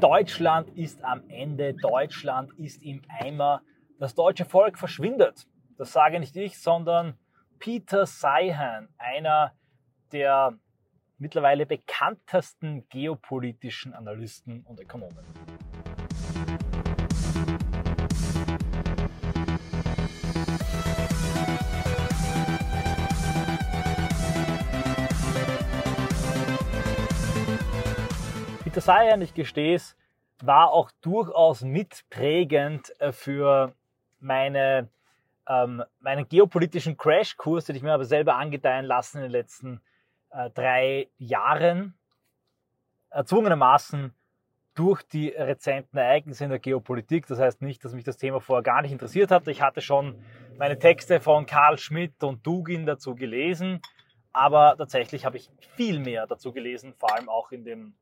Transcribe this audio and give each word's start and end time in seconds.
Deutschland 0.00 0.70
ist 0.76 1.02
am 1.02 1.28
Ende, 1.28 1.74
Deutschland 1.74 2.52
ist 2.56 2.82
im 2.84 3.02
Eimer, 3.08 3.62
das 3.98 4.14
deutsche 4.14 4.44
Volk 4.44 4.78
verschwindet. 4.78 5.46
Das 5.76 5.92
sage 5.92 6.20
nicht 6.20 6.36
ich, 6.36 6.58
sondern 6.60 7.18
Peter 7.58 8.06
Seihan, 8.06 8.88
einer 8.96 9.52
der 10.12 10.56
mittlerweile 11.18 11.66
bekanntesten 11.66 12.88
geopolitischen 12.88 13.92
Analysten 13.92 14.62
und 14.62 14.80
Ökonomen. 14.80 15.18
Peter 28.78 28.92
Sayan, 28.92 29.22
ich 29.22 29.34
gestehe 29.34 29.74
es, 29.74 29.96
war 30.40 30.70
auch 30.70 30.92
durchaus 31.00 31.62
mitprägend 31.62 32.92
äh, 33.00 33.10
für 33.10 33.74
meine, 34.20 34.88
ähm, 35.48 35.82
meinen 35.98 36.28
geopolitischen 36.28 36.96
Crashkurs, 36.96 37.64
den 37.64 37.74
ich 37.74 37.82
mir 37.82 37.92
aber 37.92 38.04
selber 38.04 38.36
angedeihen 38.36 38.84
lassen 38.84 39.16
in 39.16 39.22
den 39.24 39.32
letzten 39.32 39.80
äh, 40.30 40.48
drei 40.50 41.08
Jahren, 41.18 41.98
erzwungenermaßen 43.10 44.14
durch 44.76 45.02
die 45.02 45.30
rezenten 45.30 45.98
Ereignisse 45.98 46.44
in 46.44 46.50
der 46.50 46.60
Geopolitik. 46.60 47.26
Das 47.26 47.40
heißt 47.40 47.60
nicht, 47.62 47.84
dass 47.84 47.94
mich 47.94 48.04
das 48.04 48.16
Thema 48.16 48.40
vorher 48.40 48.62
gar 48.62 48.82
nicht 48.82 48.92
interessiert 48.92 49.32
hat. 49.32 49.48
Ich 49.48 49.60
hatte 49.60 49.80
schon 49.80 50.22
meine 50.56 50.78
Texte 50.78 51.20
von 51.20 51.46
Karl 51.46 51.78
Schmidt 51.78 52.22
und 52.22 52.46
Dugin 52.46 52.86
dazu 52.86 53.16
gelesen, 53.16 53.80
aber 54.32 54.76
tatsächlich 54.78 55.24
habe 55.24 55.36
ich 55.36 55.50
viel 55.74 55.98
mehr 55.98 56.28
dazu 56.28 56.52
gelesen, 56.52 56.94
vor 56.96 57.12
allem 57.12 57.28
auch 57.28 57.50
in 57.50 57.64
dem, 57.64 57.94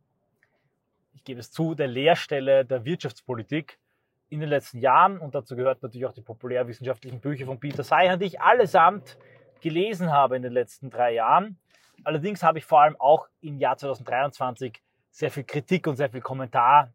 ich 1.16 1.24
gebe 1.24 1.40
es 1.40 1.50
zu, 1.50 1.74
der 1.74 1.88
Lehrstelle 1.88 2.64
der 2.64 2.84
Wirtschaftspolitik 2.84 3.78
in 4.28 4.40
den 4.40 4.50
letzten 4.50 4.80
Jahren. 4.80 5.18
Und 5.18 5.34
dazu 5.34 5.56
gehört 5.56 5.82
natürlich 5.82 6.06
auch 6.06 6.12
die 6.12 6.20
populärwissenschaftlichen 6.20 7.20
Bücher 7.20 7.46
von 7.46 7.58
Peter 7.58 7.82
Seihan, 7.82 8.20
die 8.20 8.26
ich 8.26 8.40
allesamt 8.40 9.16
gelesen 9.62 10.12
habe 10.12 10.36
in 10.36 10.42
den 10.42 10.52
letzten 10.52 10.90
drei 10.90 11.14
Jahren. 11.14 11.58
Allerdings 12.04 12.42
habe 12.42 12.58
ich 12.58 12.66
vor 12.66 12.82
allem 12.82 12.96
auch 13.00 13.28
im 13.40 13.58
Jahr 13.58 13.78
2023 13.78 14.82
sehr 15.10 15.30
viel 15.30 15.44
Kritik 15.44 15.86
und 15.86 15.96
sehr 15.96 16.10
viel 16.10 16.20
Kommentar 16.20 16.92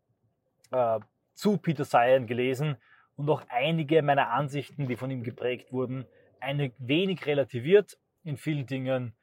äh, 0.69 1.00
zu 1.33 1.58
Peter 1.58 1.83
Sayan 1.83 2.28
gelesen 2.28 2.78
und 3.16 3.28
auch 3.28 3.41
einige 3.50 4.03
meiner 4.03 4.30
Ansichten, 4.30 4.88
die 4.88 4.95
von 4.95 5.09
ihm 5.09 5.23
geprägt 5.23 5.73
wurden, 5.73 6.06
ein 6.39 6.72
wenig 6.78 7.25
relativiert. 7.25 7.97
In 8.23 8.38
vielen 8.38 8.67
Dingen 8.67 9.16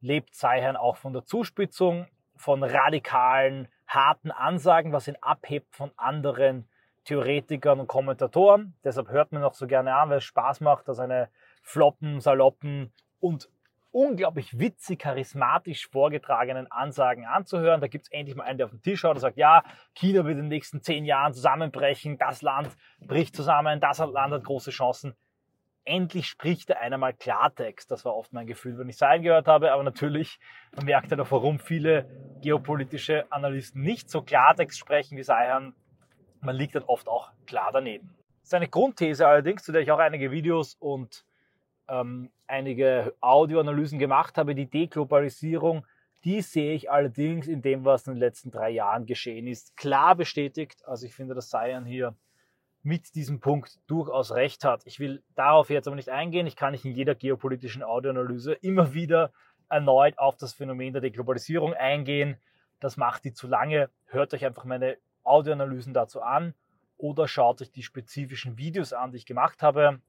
lebt 0.00 0.34
Sayan 0.34 0.76
auch 0.76 0.96
von 0.96 1.12
der 1.12 1.24
Zuspitzung, 1.24 2.08
von 2.36 2.64
radikalen, 2.64 3.68
harten 3.90 4.30
Ansagen, 4.30 4.92
was 4.92 5.08
ihn 5.08 5.16
abhebt 5.20 5.74
von 5.74 5.90
anderen 5.96 6.68
Theoretikern 7.04 7.80
und 7.80 7.88
Kommentatoren. 7.88 8.74
Deshalb 8.84 9.08
hört 9.08 9.32
man 9.32 9.42
auch 9.42 9.54
so 9.54 9.66
gerne 9.66 9.94
an, 9.94 10.10
weil 10.10 10.18
es 10.18 10.24
Spaß 10.24 10.60
macht, 10.60 10.88
dass 10.88 11.00
eine 11.00 11.28
floppen, 11.62 12.20
saloppen 12.20 12.92
und 13.18 13.48
unglaublich 13.90 14.58
witzig, 14.58 15.00
charismatisch 15.00 15.88
vorgetragenen 15.88 16.70
Ansagen 16.70 17.26
anzuhören. 17.26 17.80
Da 17.80 17.88
gibt 17.88 18.04
es 18.04 18.12
endlich 18.12 18.36
mal 18.36 18.44
einen, 18.44 18.58
der 18.58 18.66
auf 18.66 18.72
den 18.72 18.82
Tisch 18.82 19.00
schaut 19.00 19.16
und 19.16 19.20
sagt, 19.20 19.36
ja, 19.36 19.64
China 19.94 20.24
wird 20.24 20.36
in 20.36 20.44
den 20.44 20.48
nächsten 20.48 20.82
zehn 20.82 21.04
Jahren 21.04 21.32
zusammenbrechen, 21.32 22.16
das 22.18 22.42
Land 22.42 22.76
bricht 23.00 23.34
zusammen, 23.34 23.80
das 23.80 23.98
Land 23.98 24.32
hat 24.32 24.44
große 24.44 24.70
Chancen. 24.70 25.16
Endlich 25.90 26.28
spricht 26.28 26.70
er 26.70 26.80
einer 26.80 26.98
mal 26.98 27.12
Klartext. 27.12 27.90
Das 27.90 28.04
war 28.04 28.14
oft 28.14 28.32
mein 28.32 28.46
Gefühl, 28.46 28.78
wenn 28.78 28.88
ich 28.88 28.96
sein 28.96 29.22
gehört 29.22 29.48
habe. 29.48 29.72
Aber 29.72 29.82
natürlich, 29.82 30.38
man 30.76 30.84
merkt 30.84 31.10
halt 31.10 31.20
auch, 31.20 31.32
warum 31.32 31.58
viele 31.58 32.08
geopolitische 32.40 33.26
Analysten 33.32 33.82
nicht 33.82 34.08
so 34.08 34.22
Klartext 34.22 34.78
sprechen 34.78 35.18
wie 35.18 35.24
Seihan. 35.24 35.74
Man 36.40 36.54
liegt 36.54 36.76
dann 36.76 36.84
oft 36.84 37.08
auch 37.08 37.32
klar 37.44 37.70
daneben. 37.72 38.14
Seine 38.44 38.68
Grundthese 38.68 39.26
allerdings, 39.26 39.64
zu 39.64 39.72
der 39.72 39.80
ich 39.80 39.90
auch 39.90 39.98
einige 39.98 40.30
Videos 40.30 40.76
und 40.76 41.24
ähm, 41.88 42.30
einige 42.46 43.12
Audioanalysen 43.20 43.98
gemacht 43.98 44.38
habe, 44.38 44.54
die 44.54 44.70
Deglobalisierung, 44.70 45.84
die 46.22 46.40
sehe 46.40 46.72
ich 46.72 46.88
allerdings 46.88 47.48
in 47.48 47.62
dem, 47.62 47.84
was 47.84 48.06
in 48.06 48.14
den 48.14 48.20
letzten 48.20 48.52
drei 48.52 48.70
Jahren 48.70 49.06
geschehen 49.06 49.48
ist, 49.48 49.76
klar 49.76 50.14
bestätigt. 50.14 50.86
Also 50.86 51.06
ich 51.06 51.14
finde, 51.16 51.34
dass 51.34 51.50
Sayan 51.50 51.84
hier 51.84 52.14
mit 52.82 53.14
diesem 53.14 53.40
Punkt 53.40 53.78
durchaus 53.86 54.32
recht 54.32 54.64
hat. 54.64 54.82
Ich 54.86 55.00
will 55.00 55.22
darauf 55.34 55.70
jetzt 55.70 55.86
aber 55.86 55.96
nicht 55.96 56.08
eingehen. 56.08 56.46
Ich 56.46 56.56
kann 56.56 56.72
nicht 56.72 56.84
in 56.84 56.92
jeder 56.92 57.14
geopolitischen 57.14 57.82
Audioanalyse 57.82 58.54
immer 58.54 58.94
wieder 58.94 59.32
erneut 59.68 60.18
auf 60.18 60.36
das 60.36 60.54
Phänomen 60.54 60.92
der 60.92 61.02
Deglobalisierung 61.02 61.74
eingehen. 61.74 62.36
Das 62.80 62.96
macht 62.96 63.24
die 63.24 63.32
zu 63.32 63.46
lange. 63.46 63.90
Hört 64.06 64.32
euch 64.32 64.44
einfach 64.44 64.64
meine 64.64 64.96
Audioanalysen 65.24 65.92
dazu 65.92 66.22
an 66.22 66.54
oder 66.96 67.28
schaut 67.28 67.60
euch 67.60 67.70
die 67.70 67.82
spezifischen 67.82 68.56
Videos 68.56 68.92
an, 68.92 69.12
die 69.12 69.18
ich 69.18 69.26
gemacht 69.26 69.62
habe. 69.62 70.00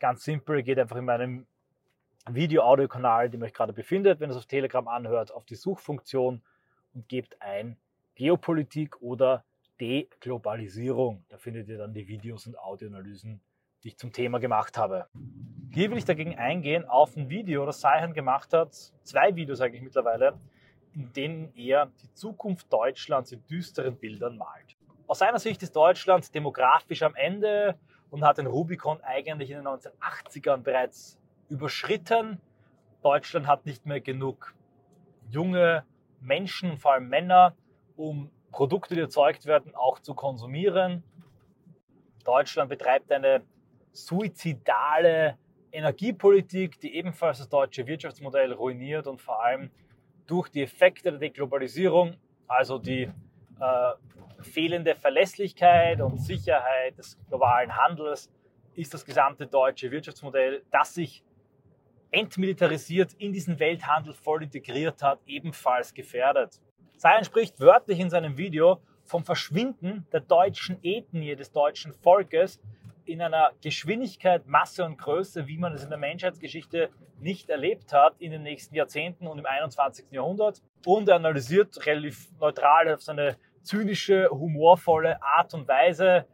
Ganz 0.00 0.24
simpel, 0.24 0.62
geht 0.62 0.78
einfach 0.78 0.96
in 0.96 1.04
meinem 1.04 1.46
Video-Audio-Kanal, 2.28 3.30
dem 3.30 3.42
euch 3.42 3.54
gerade 3.54 3.72
befindet, 3.72 4.20
wenn 4.20 4.30
ihr 4.30 4.32
es 4.32 4.38
auf 4.38 4.46
Telegram 4.46 4.88
anhört, 4.88 5.32
auf 5.32 5.44
die 5.44 5.54
Suchfunktion 5.54 6.42
und 6.94 7.08
gebt 7.08 7.40
ein 7.40 7.76
Geopolitik 8.14 9.00
oder 9.00 9.44
Deglobalisierung. 9.80 11.24
Da 11.28 11.36
findet 11.38 11.68
ihr 11.68 11.78
dann 11.78 11.92
die 11.92 12.08
Videos 12.08 12.46
und 12.46 12.58
Audioanalysen, 12.58 13.40
die 13.82 13.88
ich 13.88 13.98
zum 13.98 14.12
Thema 14.12 14.38
gemacht 14.38 14.78
habe. 14.78 15.06
Hier 15.72 15.90
will 15.90 15.98
ich 15.98 16.04
dagegen 16.04 16.36
eingehen 16.36 16.84
auf 16.84 17.16
ein 17.16 17.28
Video, 17.28 17.66
das 17.66 17.80
Seihan 17.80 18.14
gemacht 18.14 18.52
hat, 18.52 18.74
zwei 19.02 19.34
Videos 19.36 19.60
eigentlich 19.60 19.82
mittlerweile, 19.82 20.38
in 20.94 21.12
denen 21.12 21.52
er 21.54 21.86
die 22.02 22.12
Zukunft 22.14 22.72
Deutschlands 22.72 23.32
in 23.32 23.46
düsteren 23.46 23.96
Bildern 23.96 24.38
malt. 24.38 24.76
Aus 25.06 25.18
seiner 25.18 25.38
Sicht 25.38 25.62
ist 25.62 25.76
Deutschland 25.76 26.34
demografisch 26.34 27.02
am 27.02 27.14
Ende 27.14 27.78
und 28.10 28.24
hat 28.24 28.38
den 28.38 28.46
Rubikon 28.46 29.00
eigentlich 29.02 29.50
in 29.50 29.58
den 29.58 29.66
1980ern 29.66 30.58
bereits 30.58 31.18
überschritten. 31.48 32.40
Deutschland 33.02 33.46
hat 33.46 33.66
nicht 33.66 33.86
mehr 33.86 34.00
genug 34.00 34.54
junge 35.28 35.84
Menschen, 36.20 36.78
vor 36.78 36.94
allem 36.94 37.08
Männer, 37.08 37.54
um 37.96 38.30
Produkte, 38.56 38.94
die 38.94 39.02
erzeugt 39.02 39.44
werden, 39.44 39.74
auch 39.74 39.98
zu 39.98 40.14
konsumieren. 40.14 41.02
Deutschland 42.24 42.70
betreibt 42.70 43.12
eine 43.12 43.42
suizidale 43.92 45.36
Energiepolitik, 45.70 46.80
die 46.80 46.94
ebenfalls 46.94 47.36
das 47.36 47.50
deutsche 47.50 47.86
Wirtschaftsmodell 47.86 48.54
ruiniert 48.54 49.06
und 49.08 49.20
vor 49.20 49.44
allem 49.44 49.70
durch 50.26 50.48
die 50.48 50.62
Effekte 50.62 51.10
der 51.10 51.20
Deglobalisierung, 51.20 52.16
also 52.48 52.78
die 52.78 53.02
äh, 53.02 53.92
fehlende 54.40 54.94
Verlässlichkeit 54.94 56.00
und 56.00 56.16
Sicherheit 56.16 56.96
des 56.96 57.18
globalen 57.28 57.76
Handels 57.76 58.32
ist 58.74 58.94
das 58.94 59.04
gesamte 59.04 59.46
deutsche 59.46 59.90
Wirtschaftsmodell, 59.90 60.62
das 60.70 60.94
sich 60.94 61.22
entmilitarisiert 62.10 63.12
in 63.18 63.34
diesen 63.34 63.58
Welthandel 63.58 64.14
voll 64.14 64.44
integriert 64.44 65.02
hat, 65.02 65.20
ebenfalls 65.26 65.92
gefährdet. 65.92 66.58
Sayan 66.98 67.24
spricht 67.24 67.60
wörtlich 67.60 68.00
in 68.00 68.08
seinem 68.08 68.38
Video 68.38 68.80
vom 69.04 69.22
Verschwinden 69.22 70.06
der 70.12 70.20
deutschen 70.20 70.78
Ethnie, 70.82 71.36
des 71.36 71.52
deutschen 71.52 71.92
Volkes 71.92 72.58
in 73.04 73.20
einer 73.20 73.52
Geschwindigkeit, 73.60 74.46
Masse 74.46 74.82
und 74.82 74.96
Größe, 74.96 75.46
wie 75.46 75.58
man 75.58 75.74
es 75.74 75.84
in 75.84 75.90
der 75.90 75.98
Menschheitsgeschichte 75.98 76.88
nicht 77.20 77.50
erlebt 77.50 77.92
hat 77.92 78.14
in 78.18 78.30
den 78.30 78.42
nächsten 78.42 78.74
Jahrzehnten 78.74 79.26
und 79.26 79.38
im 79.38 79.44
21. 79.44 80.06
Jahrhundert. 80.10 80.62
Und 80.86 81.08
er 81.08 81.16
analysiert 81.16 81.84
relativ 81.84 82.30
neutral 82.40 82.92
auf 82.92 83.02
seine 83.02 83.36
zynische, 83.62 84.30
humorvolle 84.30 85.22
Art 85.22 85.52
und 85.52 85.68
Weise, 85.68 86.26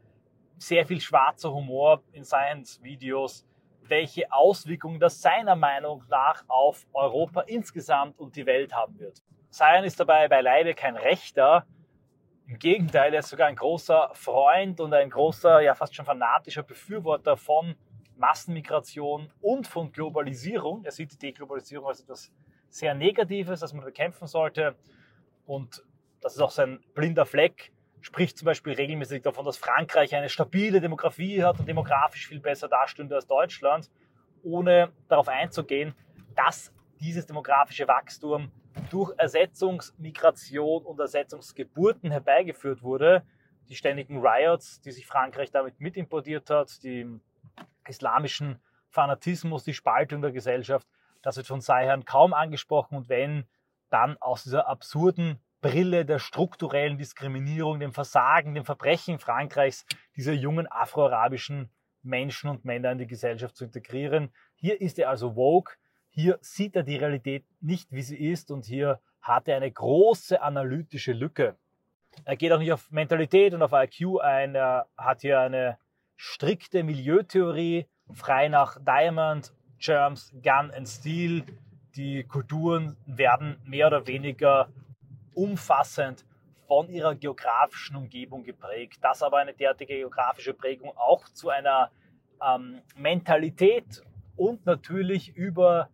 sehr 0.58 0.86
viel 0.86 1.00
schwarzer 1.00 1.52
Humor 1.52 2.02
in 2.12 2.24
Science-Videos, 2.24 3.44
welche 3.82 4.32
Auswirkungen 4.32 5.00
das 5.00 5.20
seiner 5.20 5.56
Meinung 5.56 6.04
nach 6.08 6.44
auf 6.46 6.86
Europa 6.92 7.40
insgesamt 7.42 8.20
und 8.20 8.36
die 8.36 8.46
Welt 8.46 8.72
haben 8.72 8.96
wird. 9.00 9.22
Sion 9.52 9.84
ist 9.84 10.00
dabei 10.00 10.28
beileibe 10.28 10.74
kein 10.74 10.96
Rechter. 10.96 11.66
Im 12.46 12.58
Gegenteil, 12.58 13.12
er 13.12 13.20
ist 13.20 13.28
sogar 13.28 13.48
ein 13.48 13.56
großer 13.56 14.10
Freund 14.14 14.80
und 14.80 14.94
ein 14.94 15.10
großer, 15.10 15.60
ja 15.60 15.74
fast 15.74 15.94
schon 15.94 16.06
fanatischer 16.06 16.62
Befürworter 16.62 17.36
von 17.36 17.76
Massenmigration 18.16 19.30
und 19.42 19.66
von 19.66 19.92
Globalisierung. 19.92 20.84
Er 20.84 20.90
sieht 20.90 21.12
die 21.12 21.18
Deglobalisierung 21.18 21.86
als 21.86 22.00
etwas 22.00 22.32
sehr 22.70 22.94
Negatives, 22.94 23.60
das 23.60 23.74
man 23.74 23.84
bekämpfen 23.84 24.26
sollte. 24.26 24.74
Und 25.44 25.84
das 26.22 26.34
ist 26.34 26.40
auch 26.40 26.50
sein 26.50 26.80
blinder 26.94 27.26
Fleck, 27.26 27.72
spricht 28.00 28.38
zum 28.38 28.46
Beispiel 28.46 28.72
regelmäßig 28.72 29.20
davon, 29.20 29.44
dass 29.44 29.58
Frankreich 29.58 30.14
eine 30.14 30.30
stabile 30.30 30.80
Demografie 30.80 31.44
hat 31.44 31.60
und 31.60 31.68
demografisch 31.68 32.26
viel 32.26 32.40
besser 32.40 32.68
dastünde 32.68 33.16
als 33.16 33.26
Deutschland, 33.26 33.90
ohne 34.42 34.92
darauf 35.08 35.28
einzugehen, 35.28 35.94
dass 36.34 36.72
dieses 37.00 37.26
demografische 37.26 37.86
Wachstum 37.86 38.50
durch 38.90 39.12
Ersetzungsmigration 39.18 40.84
und 40.84 40.98
Ersetzungsgeburten 40.98 42.10
herbeigeführt 42.10 42.82
wurde. 42.82 43.22
Die 43.68 43.76
ständigen 43.76 44.20
Riots, 44.20 44.80
die 44.80 44.90
sich 44.90 45.06
Frankreich 45.06 45.50
damit 45.50 45.80
mitimportiert 45.80 46.50
hat, 46.50 46.82
die 46.82 47.06
islamischen 47.86 48.58
Fanatismus, 48.90 49.64
die 49.64 49.74
Spaltung 49.74 50.20
der 50.20 50.32
Gesellschaft, 50.32 50.86
das 51.22 51.36
wird 51.36 51.46
von 51.46 51.60
Seihan 51.60 52.04
kaum 52.04 52.34
angesprochen 52.34 52.96
und 52.96 53.08
wenn, 53.08 53.44
dann 53.90 54.16
aus 54.20 54.42
dieser 54.42 54.68
absurden 54.68 55.38
Brille 55.60 56.04
der 56.04 56.18
strukturellen 56.18 56.98
Diskriminierung, 56.98 57.78
dem 57.78 57.92
Versagen, 57.92 58.54
dem 58.54 58.64
Verbrechen 58.64 59.18
Frankreichs 59.18 59.86
diese 60.16 60.32
jungen 60.32 60.66
afroarabischen 60.70 61.70
Menschen 62.02 62.50
und 62.50 62.64
Männer 62.64 62.92
in 62.92 62.98
die 62.98 63.06
Gesellschaft 63.06 63.56
zu 63.56 63.64
integrieren. 63.64 64.32
Hier 64.56 64.80
ist 64.80 64.98
er 64.98 65.08
also 65.08 65.36
woke, 65.36 65.76
hier 66.14 66.38
sieht 66.42 66.76
er 66.76 66.82
die 66.82 66.96
Realität 66.96 67.44
nicht, 67.60 67.90
wie 67.90 68.02
sie 68.02 68.18
ist 68.18 68.50
und 68.50 68.66
hier 68.66 69.00
hat 69.20 69.48
er 69.48 69.56
eine 69.56 69.70
große 69.70 70.40
analytische 70.42 71.12
Lücke. 71.12 71.56
Er 72.24 72.36
geht 72.36 72.52
auch 72.52 72.58
nicht 72.58 72.72
auf 72.72 72.90
Mentalität 72.90 73.54
und 73.54 73.62
auf 73.62 73.72
IQ 73.72 74.20
ein, 74.20 74.54
er 74.54 74.86
hat 74.98 75.22
hier 75.22 75.40
eine 75.40 75.78
strikte 76.16 76.84
Milieutheorie, 76.84 77.86
frei 78.12 78.48
nach 78.48 78.78
Diamond, 78.84 79.54
Germs, 79.78 80.32
Gun 80.42 80.70
and 80.70 80.86
Steel. 80.86 81.44
Die 81.96 82.24
Kulturen 82.24 82.96
werden 83.06 83.58
mehr 83.64 83.86
oder 83.86 84.06
weniger 84.06 84.68
umfassend 85.34 86.26
von 86.66 86.90
ihrer 86.90 87.14
geografischen 87.14 87.96
Umgebung 87.96 88.44
geprägt, 88.44 88.98
dass 89.02 89.22
aber 89.22 89.38
eine 89.38 89.54
derartige 89.54 89.94
geografische 89.96 90.52
Prägung 90.52 90.96
auch 90.96 91.28
zu 91.30 91.48
einer 91.48 91.90
ähm, 92.46 92.82
Mentalität 92.96 94.02
und 94.36 94.66
natürlich 94.66 95.34
über 95.36 95.88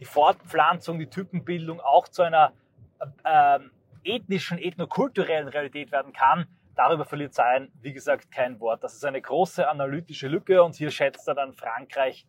die 0.00 0.04
Fortpflanzung, 0.04 0.98
die 0.98 1.08
Typenbildung 1.08 1.80
auch 1.80 2.08
zu 2.08 2.22
einer 2.22 2.52
äh, 3.24 3.58
ethnischen, 4.04 4.58
ethnokulturellen 4.58 5.48
Realität 5.48 5.92
werden 5.92 6.12
kann. 6.12 6.46
Darüber 6.74 7.04
verliert 7.04 7.34
sein, 7.34 7.72
wie 7.80 7.92
gesagt, 7.92 8.30
kein 8.30 8.60
Wort. 8.60 8.84
Das 8.84 8.94
ist 8.94 9.04
eine 9.04 9.20
große 9.20 9.68
analytische 9.68 10.28
Lücke 10.28 10.62
und 10.62 10.76
hier 10.76 10.90
schätzt 10.90 11.26
er 11.26 11.34
dann 11.34 11.52
Frankreich 11.52 12.26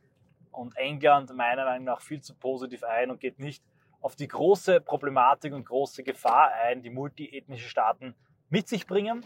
und 0.51 0.75
England 0.75 1.33
meiner 1.36 1.66
Meinung 1.66 1.86
nach 1.86 2.01
viel 2.01 2.21
zu 2.21 2.33
positiv 2.36 2.83
ein 2.83 3.12
und 3.12 3.19
geht 3.19 3.39
nicht 3.39 3.63
auf 4.01 4.16
die 4.16 4.27
große 4.27 4.81
Problematik 4.81 5.54
und 5.54 5.66
große 5.66 6.04
Gefahr 6.04 6.51
ein, 6.54 6.81
die 6.81 6.89
multiethnische 6.89 7.69
Staaten 7.69 8.16
mit 8.50 8.68
sich 8.68 8.88
bringen. 8.88 9.24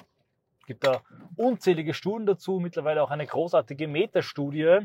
Es 0.60 0.66
gibt 0.66 0.86
da 0.86 1.02
unzählige 1.36 1.94
Studien 1.94 2.26
dazu, 2.26 2.60
mittlerweile 2.60 3.04
auch 3.04 3.12
eine 3.12 3.26
großartige 3.26 3.88
Metastudie, 3.88 4.80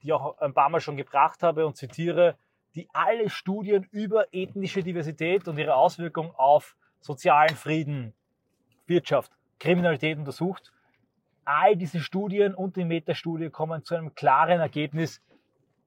die 0.00 0.06
ich 0.06 0.12
auch 0.12 0.38
ein 0.38 0.54
paar 0.54 0.68
Mal 0.68 0.80
schon 0.80 0.96
gebracht 0.96 1.42
habe 1.42 1.66
und 1.66 1.76
zitiere, 1.76 2.36
die 2.78 2.88
alle 2.92 3.28
Studien 3.28 3.88
über 3.90 4.32
ethnische 4.32 4.84
Diversität 4.84 5.48
und 5.48 5.58
ihre 5.58 5.74
Auswirkungen 5.74 6.30
auf 6.36 6.76
sozialen 7.00 7.56
Frieden, 7.56 8.14
Wirtschaft, 8.86 9.32
Kriminalität 9.58 10.16
untersucht. 10.16 10.72
All 11.44 11.74
diese 11.76 11.98
Studien 11.98 12.54
und 12.54 12.76
die 12.76 12.84
Metastudie 12.84 13.50
kommen 13.50 13.82
zu 13.82 13.96
einem 13.96 14.14
klaren 14.14 14.60
Ergebnis, 14.60 15.20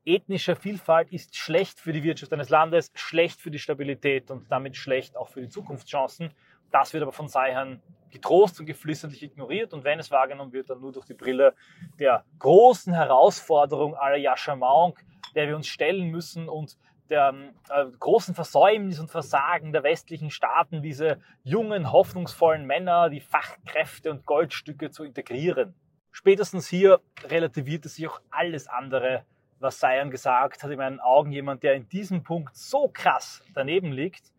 ethnische 0.05 0.57
Vielfalt 0.57 1.13
ist 1.13 1.37
schlecht 1.37 1.79
für 1.79 1.93
die 1.93 2.03
Wirtschaft 2.03 2.33
eines 2.33 2.49
Landes, 2.49 2.91
schlecht 2.93 3.39
für 3.39 3.51
die 3.51 3.59
Stabilität 3.59 4.29
und 4.29 4.51
damit 4.51 4.75
schlecht 4.75 5.15
auch 5.15 5.29
für 5.29 5.41
die 5.41 5.49
Zukunftschancen. 5.49 6.31
Das 6.71 6.91
wird 6.91 7.03
aber 7.03 7.13
von 7.13 7.29
Seihan 7.29 7.81
getrost 8.09 8.59
und 8.59 8.65
geflissentlich 8.65 9.23
ignoriert 9.23 9.73
und 9.73 9.85
wenn 9.85 9.99
es 9.99 10.11
wahrgenommen 10.11 10.51
wird, 10.51 10.69
dann 10.69 10.81
nur 10.81 10.91
durch 10.91 11.05
die 11.05 11.13
Brille 11.13 11.53
der 11.99 12.25
großen 12.39 12.93
Herausforderung 12.93 13.95
aller 13.95 14.17
Yashamong, 14.17 14.97
der 15.35 15.47
wir 15.47 15.55
uns 15.55 15.67
stellen 15.67 16.09
müssen 16.09 16.49
und 16.49 16.77
der 17.09 17.33
äh, 17.69 17.85
großen 17.99 18.33
Versäumnis 18.33 18.99
und 18.99 19.11
Versagen 19.11 19.73
der 19.73 19.83
westlichen 19.83 20.31
Staaten, 20.31 20.81
diese 20.81 21.19
jungen, 21.43 21.91
hoffnungsvollen 21.91 22.65
Männer, 22.65 23.09
die 23.09 23.19
Fachkräfte 23.19 24.09
und 24.11 24.25
Goldstücke 24.25 24.91
zu 24.91 25.03
integrieren. 25.03 25.75
Spätestens 26.11 26.67
hier 26.67 27.01
relativiert 27.23 27.85
es 27.85 27.95
sich 27.95 28.07
auch 28.07 28.21
alles 28.29 28.67
andere, 28.67 29.25
was 29.59 29.79
Sion 29.79 30.09
gesagt 30.09 30.63
hat, 30.63 30.71
in 30.71 30.77
meinen 30.77 30.99
Augen 30.99 31.31
jemand, 31.31 31.63
der 31.63 31.75
in 31.75 31.87
diesem 31.89 32.23
Punkt 32.23 32.55
so 32.55 32.89
krass 32.89 33.43
daneben 33.53 33.91
liegt, 33.91 34.31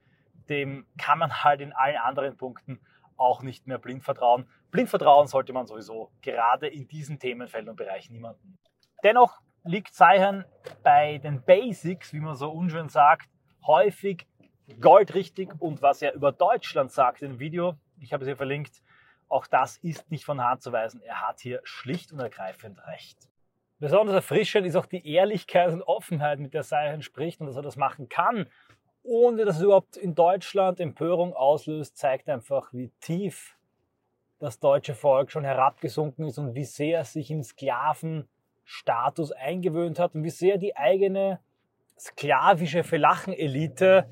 dem 0.49 0.87
kann 0.99 1.19
man 1.19 1.45
halt 1.45 1.61
in 1.61 1.73
allen 1.73 1.97
anderen 1.97 2.37
Punkten 2.37 2.81
auch 3.17 3.43
nicht 3.43 3.67
mehr 3.67 3.79
blind 3.79 4.03
vertrauen. 4.03 4.49
Blind 4.71 4.89
vertrauen 4.89 5.29
sollte 5.29 5.53
man 5.53 5.67
sowieso 5.67 6.11
gerade 6.23 6.67
in 6.67 6.89
diesen 6.89 7.19
Themenfeldern 7.19 7.71
und 7.71 7.77
Bereichen 7.77 8.15
niemanden. 8.15 8.59
Dennoch 9.05 9.41
liegt 9.65 9.95
Sion 9.95 10.45
bei 10.83 11.19
den 11.19 11.43
Basics, 11.43 12.13
wie 12.13 12.21
man 12.21 12.35
so 12.35 12.51
unschön 12.51 12.89
sagt, 12.89 13.29
häufig 13.67 14.27
goldrichtig 14.81 15.51
und 15.59 15.83
was 15.83 16.03
er 16.03 16.15
über 16.15 16.33
Deutschland 16.33 16.93
sagt 16.93 17.23
im 17.23 17.39
Video, 17.39 17.77
ich 18.01 18.13
habe 18.13 18.25
es 18.25 18.29
hier 18.29 18.37
verlinkt, 18.37 18.83
auch 19.29 19.47
das 19.47 19.79
ist 19.79 20.11
nicht 20.11 20.25
von 20.25 20.43
Hand 20.43 20.63
zu 20.63 20.73
weisen. 20.73 21.01
Er 21.03 21.27
hat 21.27 21.41
hier 21.41 21.61
schlicht 21.65 22.13
und 22.13 22.21
ergreifend 22.21 22.79
recht. 22.87 23.29
Besonders 23.79 24.15
erfrischend 24.15 24.67
ist 24.67 24.77
auch 24.77 24.87
die 24.87 25.07
Ehrlichkeit 25.07 25.73
und 25.73 25.83
Offenheit, 25.83 26.39
mit 26.39 26.55
der 26.55 26.63
Seihan 26.63 27.03
spricht 27.03 27.41
und 27.41 27.47
dass 27.47 27.57
er 27.57 27.63
das 27.63 27.77
machen 27.77 28.09
kann, 28.09 28.47
ohne 29.03 29.45
dass 29.45 29.57
es 29.57 29.63
überhaupt 29.63 29.97
in 29.97 30.15
Deutschland 30.15 30.79
Empörung 30.81 31.35
auslöst, 31.35 31.97
zeigt 31.97 32.29
einfach, 32.29 32.73
wie 32.73 32.91
tief 33.01 33.57
das 34.39 34.61
deutsche 34.61 34.95
Volk 34.95 35.31
schon 35.31 35.45
herabgesunken 35.45 36.27
ist 36.27 36.39
und 36.39 36.55
wie 36.55 36.65
sehr 36.65 37.01
es 37.01 37.13
sich 37.13 37.31
im 37.31 37.43
Sklavenstatus 38.67 39.33
eingewöhnt 39.33 39.99
hat 39.99 40.15
und 40.15 40.25
wie 40.25 40.31
sehr 40.31 40.59
die 40.59 40.77
eigene 40.77 41.41
sklavische 41.99 42.85
Felachen-Elite 42.85 44.09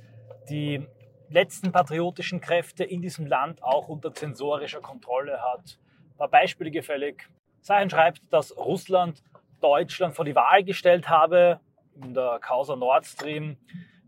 die 0.49 0.87
letzten 1.29 1.73
patriotischen 1.73 2.41
Kräfte 2.41 2.85
in 2.85 3.03
diesem 3.03 3.27
Land 3.27 3.63
auch 3.63 3.89
unter 3.89 4.13
zensorischer 4.13 4.81
Kontrolle 4.81 5.41
hat. 5.41 5.79
Ein 6.13 6.17
paar 6.17 6.29
Beispiele 6.29 6.71
gefällig. 6.71 7.29
Seihan 7.61 7.91
schreibt, 7.91 8.21
dass 8.31 8.57
Russland 8.57 9.23
Deutschland 9.61 10.15
vor 10.15 10.25
die 10.25 10.35
Wahl 10.35 10.65
gestellt 10.65 11.09
habe, 11.09 11.61
in 11.95 12.15
der 12.15 12.39
Causa 12.41 12.77
Nord 12.77 13.05
Stream, 13.05 13.57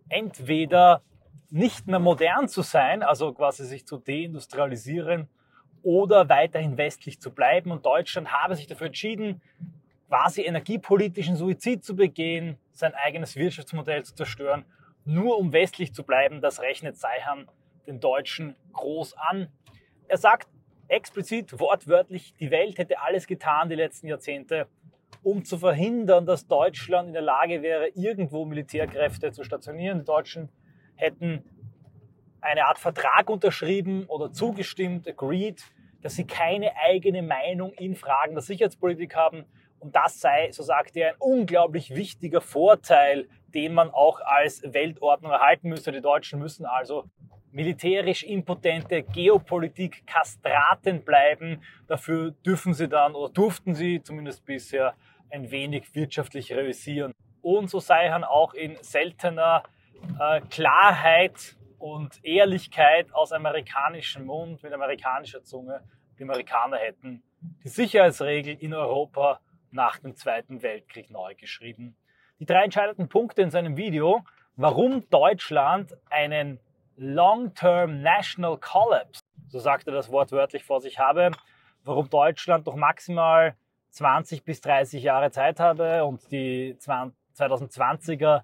entweder 0.09 1.03
nicht 1.51 1.87
mehr 1.87 1.99
modern 1.99 2.49
zu 2.49 2.63
sein, 2.63 3.03
also 3.03 3.33
quasi 3.35 3.67
sich 3.67 3.87
zu 3.87 3.99
deindustrialisieren, 3.99 5.29
oder 5.83 6.29
weiterhin 6.29 6.79
westlich 6.79 7.21
zu 7.21 7.33
bleiben. 7.33 7.71
Und 7.71 7.85
Deutschland 7.85 8.33
habe 8.33 8.55
sich 8.57 8.67
dafür 8.67 8.87
entschieden, 8.87 9.43
quasi 10.13 10.43
energiepolitischen 10.43 11.37
Suizid 11.37 11.83
zu 11.83 11.97
begehen, 11.97 12.59
sein 12.71 12.93
eigenes 12.93 13.35
Wirtschaftsmodell 13.35 14.05
zu 14.05 14.15
zerstören, 14.15 14.67
nur 15.07 15.39
um 15.39 15.55
westlich 15.55 15.95
zu 15.95 16.05
bleiben. 16.05 16.43
Das 16.43 16.61
rechnet 16.61 16.99
Seihan 16.99 17.49
den 17.87 17.99
Deutschen 17.99 18.55
groß 18.75 19.17
an. 19.17 19.49
Er 20.09 20.19
sagt 20.19 20.49
explizit, 20.89 21.59
wortwörtlich, 21.59 22.35
die 22.35 22.51
Welt 22.51 22.77
hätte 22.77 23.01
alles 23.01 23.27
getan 23.27 23.71
die 23.71 23.75
letzten 23.75 24.07
Jahrzehnte, 24.07 24.67
um 25.23 25.47
zu 25.47 25.57
verhindern, 25.57 26.27
dass 26.27 26.47
Deutschland 26.47 27.07
in 27.09 27.15
der 27.15 27.23
Lage 27.23 27.63
wäre, 27.63 27.89
irgendwo 27.95 28.45
Militärkräfte 28.45 29.33
zu 29.33 29.45
stationieren. 29.45 30.01
Die 30.01 30.05
Deutschen 30.05 30.51
hätten 30.95 31.43
eine 32.43 32.67
Art 32.67 32.79
Vertrag 32.79 33.31
unterschrieben 33.31 34.05
oder 34.09 34.31
zugestimmt, 34.31 35.09
agreed, 35.09 35.63
dass 36.03 36.17
sie 36.17 36.27
keine 36.27 36.77
eigene 36.77 37.23
Meinung 37.23 37.73
in 37.73 37.95
Fragen 37.95 38.35
der 38.35 38.43
Sicherheitspolitik 38.43 39.17
haben. 39.17 39.47
Und 39.83 39.97
das 39.97 40.21
sei, 40.21 40.53
so 40.53 40.63
sagt 40.63 40.97
er, 40.97 41.09
ein 41.09 41.15
unglaublich 41.19 41.91
wichtiger 41.91 42.41
Vorteil, 42.41 43.29
den 43.53 43.75
man 43.75 43.91
auch 43.91 44.21
als 44.21 44.63
Weltordnung 44.65 45.33
erhalten 45.33 45.69
müsse. 45.69 45.91
Die 45.91 46.01
Deutschen 46.01 46.39
müssen 46.39 46.67
also 46.67 47.05
militärisch 47.51 48.23
impotente 48.23 49.03
Geopolitik 49.03 50.07
Kastraten 50.07 51.03
bleiben. 51.03 51.63
Dafür 51.89 52.31
dürfen 52.31 52.75
sie 52.75 52.89
dann 52.89 53.17
oder 53.17 53.33
durften 53.33 53.75
sie 53.75 54.01
zumindest 54.01 54.45
bisher 54.45 54.95
ein 55.31 55.51
wenig 55.51 55.93
wirtschaftlich 55.97 56.53
realisieren. 56.53 57.13
Und 57.41 57.69
so 57.69 57.81
sei 57.81 58.09
han 58.09 58.23
auch 58.23 58.55
in 58.55 58.77
seltener 58.83 59.65
äh, 60.21 60.43
Klarheit 60.43 61.57
und 61.81 62.25
Ehrlichkeit 62.25 63.13
aus 63.13 63.33
amerikanischem 63.33 64.27
Mund 64.27 64.63
mit 64.63 64.73
amerikanischer 64.73 65.43
Zunge. 65.43 65.83
Die 66.21 66.23
Amerikaner 66.23 66.77
hätten 66.77 67.25
die 67.65 67.69
Sicherheitsregeln 67.69 68.59
in 68.59 68.75
Europa 68.75 69.41
nach 69.73 69.99
dem 69.99 70.15
Zweiten 70.17 70.63
Weltkrieg 70.63 71.11
neu 71.11 71.35
geschrieben. 71.35 71.97
Die 72.39 72.47
drei 72.47 72.65
entscheidenden 72.65 73.09
Punkte 73.09 73.43
in 73.43 73.51
seinem 73.51 73.77
Video, 73.77 74.25
warum 74.57 75.09
Deutschland 75.11 75.97
einen 76.11 76.61
Long-Term 76.97 78.03
National 78.03 78.59
Collapse, 78.59 79.23
so 79.49 79.59
sagt 79.59 79.87
er 79.87 79.93
das 79.93 80.11
wortwörtlich 80.11 80.65
vor 80.65 80.81
sich 80.81 80.99
habe, 80.99 81.31
warum 81.85 82.09
Deutschland 82.11 82.67
doch 82.67 82.77
maximal 82.77 83.57
20 83.91 84.45
bis 84.45 84.61
30 84.61 85.03
Jahre 85.03 85.31
Zeit 85.31 85.61
habe 85.61 86.05
und 86.05 86.31
die 86.31 86.77
2020er 86.81 88.43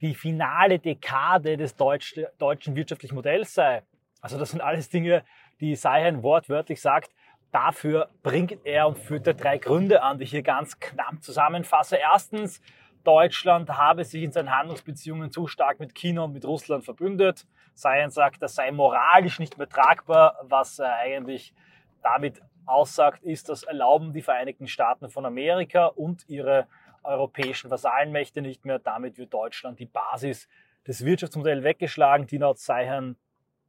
die 0.00 0.14
finale 0.14 0.78
Dekade 0.78 1.56
des 1.56 1.76
Deutsch, 1.76 2.20
deutschen 2.38 2.74
wirtschaftlichen 2.74 3.14
Modells 3.14 3.54
sei. 3.54 3.82
Also 4.20 4.38
das 4.38 4.50
sind 4.50 4.60
alles 4.60 4.88
Dinge, 4.88 5.24
die 5.60 5.76
Seihan 5.76 6.22
wortwörtlich 6.22 6.80
sagt. 6.80 7.10
Dafür 7.52 8.08
bringt 8.22 8.64
er 8.64 8.86
und 8.86 8.98
führt 8.98 9.26
er 9.26 9.34
drei 9.34 9.58
Gründe 9.58 10.02
an, 10.02 10.18
die 10.18 10.24
ich 10.24 10.30
hier 10.30 10.42
ganz 10.42 10.78
knapp 10.78 11.22
zusammenfasse. 11.22 11.96
Erstens, 11.96 12.60
Deutschland 13.02 13.70
habe 13.70 14.04
sich 14.04 14.22
in 14.22 14.32
seinen 14.32 14.56
Handlungsbeziehungen 14.56 15.30
zu 15.30 15.46
stark 15.46 15.80
mit 15.80 15.94
China 15.94 16.22
und 16.22 16.32
mit 16.32 16.44
Russland 16.44 16.84
verbündet. 16.84 17.46
Seihan 17.74 18.10
sagt, 18.10 18.42
das 18.42 18.54
sei 18.54 18.70
moralisch 18.70 19.38
nicht 19.38 19.58
mehr 19.58 19.68
tragbar, 19.68 20.38
was 20.42 20.78
er 20.78 20.96
eigentlich 20.96 21.54
damit 22.02 22.40
aussagt, 22.66 23.22
ist, 23.24 23.48
das 23.48 23.62
erlauben 23.62 24.12
die 24.12 24.22
Vereinigten 24.22 24.66
Staaten 24.66 25.08
von 25.08 25.26
Amerika 25.26 25.86
und 25.86 26.28
ihre 26.28 26.66
europäischen 27.02 27.70
Vasallenmächte 27.70 28.42
nicht 28.42 28.64
mehr. 28.64 28.78
Damit 28.78 29.18
wird 29.18 29.32
Deutschland 29.32 29.78
die 29.78 29.86
Basis 29.86 30.48
des 30.86 31.04
Wirtschaftsmodells 31.04 31.64
weggeschlagen, 31.64 32.26
die 32.26 32.38
laut 32.38 32.58
Seihan 32.58 33.16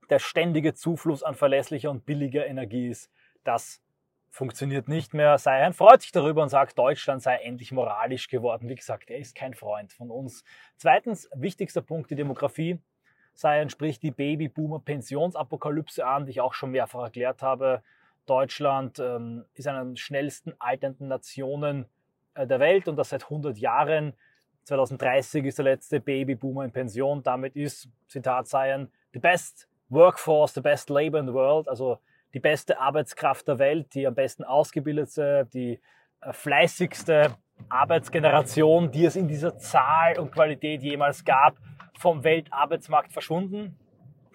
der 0.09 0.19
ständige 0.19 0.73
Zufluss 0.73 1.23
an 1.23 1.35
verlässlicher 1.35 1.89
und 1.89 2.05
billiger 2.05 2.45
Energie 2.45 2.89
ist. 2.89 3.09
Das 3.43 3.81
funktioniert 4.29 4.87
nicht 4.87 5.13
mehr. 5.13 5.37
Seihan 5.37 5.73
freut 5.73 6.01
sich 6.01 6.11
darüber 6.11 6.41
und 6.41 6.49
sagt, 6.49 6.77
Deutschland 6.77 7.21
sei 7.21 7.35
endlich 7.37 7.71
moralisch 7.71 8.29
geworden. 8.29 8.69
Wie 8.69 8.75
gesagt, 8.75 9.09
er 9.09 9.17
ist 9.19 9.35
kein 9.35 9.53
Freund 9.53 9.91
von 9.93 10.09
uns. 10.09 10.43
Zweitens, 10.77 11.29
wichtigster 11.35 11.81
Punkt, 11.81 12.09
die 12.09 12.15
Demografie. 12.15 12.79
Seihan 13.33 13.69
spricht 13.69 14.03
die 14.03 14.11
Babyboomer-Pensionsapokalypse 14.11 16.05
an, 16.05 16.25
die 16.25 16.31
ich 16.31 16.41
auch 16.41 16.53
schon 16.53 16.71
mehrfach 16.71 17.03
erklärt 17.03 17.41
habe. 17.41 17.81
Deutschland 18.25 18.99
ähm, 18.99 19.45
ist 19.53 19.67
eine 19.67 19.85
der 19.85 19.95
schnellsten 19.97 20.53
alternden 20.59 21.07
Nationen 21.07 21.85
äh, 22.33 22.47
der 22.47 22.59
Welt 22.59 22.87
und 22.87 22.95
das 22.95 23.09
seit 23.09 23.23
100 23.23 23.57
Jahren. 23.57 24.13
2030 24.63 25.45
ist 25.45 25.57
der 25.57 25.65
letzte 25.65 25.99
Babyboomer 25.99 26.63
in 26.63 26.71
Pension. 26.71 27.23
Damit 27.23 27.55
ist, 27.55 27.89
Zitat 28.07 28.47
Seihan, 28.47 28.91
the 29.13 29.19
best 29.19 29.67
workforce, 29.89 30.53
the 30.53 30.61
best 30.61 30.89
labor 30.89 31.19
in 31.19 31.27
the 31.27 31.33
world, 31.33 31.67
also 31.67 31.99
die 32.33 32.39
beste 32.39 32.79
Arbeitskraft 32.79 33.47
der 33.47 33.59
Welt, 33.59 33.93
die 33.93 34.07
am 34.07 34.15
besten 34.15 34.43
ausgebildete, 34.43 35.47
die 35.53 35.79
äh, 36.21 36.33
fleißigste 36.33 37.35
Arbeitsgeneration, 37.69 38.91
die 38.91 39.05
es 39.05 39.15
in 39.15 39.27
dieser 39.27 39.57
Zahl 39.57 40.17
und 40.17 40.31
Qualität 40.31 40.81
jemals 40.81 41.23
gab, 41.23 41.57
vom 41.97 42.23
Weltarbeitsmarkt 42.23 43.13
verschwunden. 43.13 43.77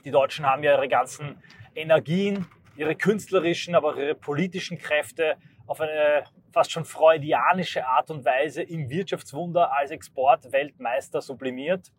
Die 0.05 0.11
Deutschen 0.11 0.47
haben 0.47 0.63
ja 0.63 0.73
ihre 0.73 0.89
ganzen 0.89 1.43
Energien, 1.75 2.47
ihre 2.77 2.95
künstlerischen, 2.95 3.75
aber 3.75 3.91
auch 3.91 3.97
ihre 3.97 4.15
politischen 4.15 4.79
Kräfte 4.79 5.37
auf 5.67 5.81
eine 5.81 6.25
fast 6.53 6.71
schon 6.71 6.85
freudianische 6.85 7.87
Art 7.87 8.11
und 8.11 8.25
Weise 8.25 8.63
im 8.63 8.89
Wirtschaftswunder 8.89 9.73
als 9.73 9.91
Exportweltmeister 9.91 11.21
sublimiert. 11.21 11.91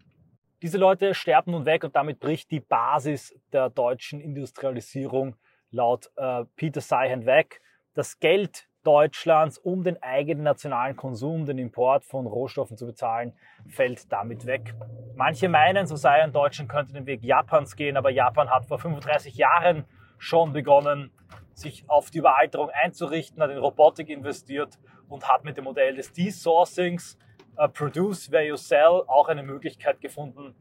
Diese 0.62 0.78
Leute 0.78 1.14
sterben 1.14 1.52
nun 1.52 1.66
weg 1.66 1.84
und 1.84 1.96
damit 1.96 2.20
bricht 2.20 2.50
die 2.50 2.62
Basis 2.62 3.36
der 3.52 3.70
deutschen 3.70 4.20
Industrialisierung 4.20 5.36
laut 5.72 6.12
äh, 6.16 6.46
Peter 6.56 6.82
Seihan 6.82 7.26
weg. 7.26 7.62
Das 7.94 8.20
Geld 8.20 8.68
Deutschlands, 8.88 9.58
um 9.58 9.84
den 9.84 10.02
eigenen 10.02 10.44
nationalen 10.44 10.96
Konsum, 10.96 11.46
den 11.46 11.58
Import 11.58 12.06
von 12.06 12.26
Rohstoffen 12.26 12.78
zu 12.78 12.86
bezahlen, 12.86 13.34
fällt 13.68 14.10
damit 14.14 14.46
weg. 14.46 14.76
Manche 15.16 15.50
meinen, 15.50 15.88
so 15.88 15.98
sei 15.98 16.26
Deutschland 16.28 16.70
könnte 16.70 16.94
den 16.94 17.06
Weg 17.06 17.22
Japans 17.22 17.76
gehen, 17.76 17.98
aber 17.98 18.12
Japan 18.12 18.50
hat 18.50 18.66
vor 18.66 18.80
35 18.80 19.36
Jahren 19.36 19.84
schon 20.18 20.54
begonnen, 20.54 21.12
sich 21.54 21.84
auf 21.90 22.12
die 22.12 22.20
Überalterung 22.20 22.70
einzurichten, 22.70 23.44
hat 23.44 23.50
in 23.50 23.58
Robotik 23.58 24.08
investiert 24.08 24.80
und 25.10 25.28
hat 25.28 25.44
mit 25.44 25.58
dem 25.58 25.66
Modell 25.66 25.96
des 25.96 26.14
De-Sourcings, 26.14 27.18
uh, 27.60 27.68
Produce 27.68 28.32
Where 28.32 28.46
You 28.46 28.56
Sell, 28.56 29.04
auch 29.08 29.28
eine 29.28 29.44
Möglichkeit 29.44 30.00
gefunden, 30.00 30.56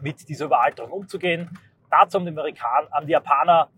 mit 0.00 0.28
dieser 0.28 0.44
Überalterung 0.44 0.90
umzugehen. 0.90 1.58
Dazu 1.90 2.18
haben 2.18 2.26
die, 2.26 2.32
Amerikaner, 2.32 2.90
haben 2.90 3.06
die 3.06 3.12
Japaner 3.12 3.70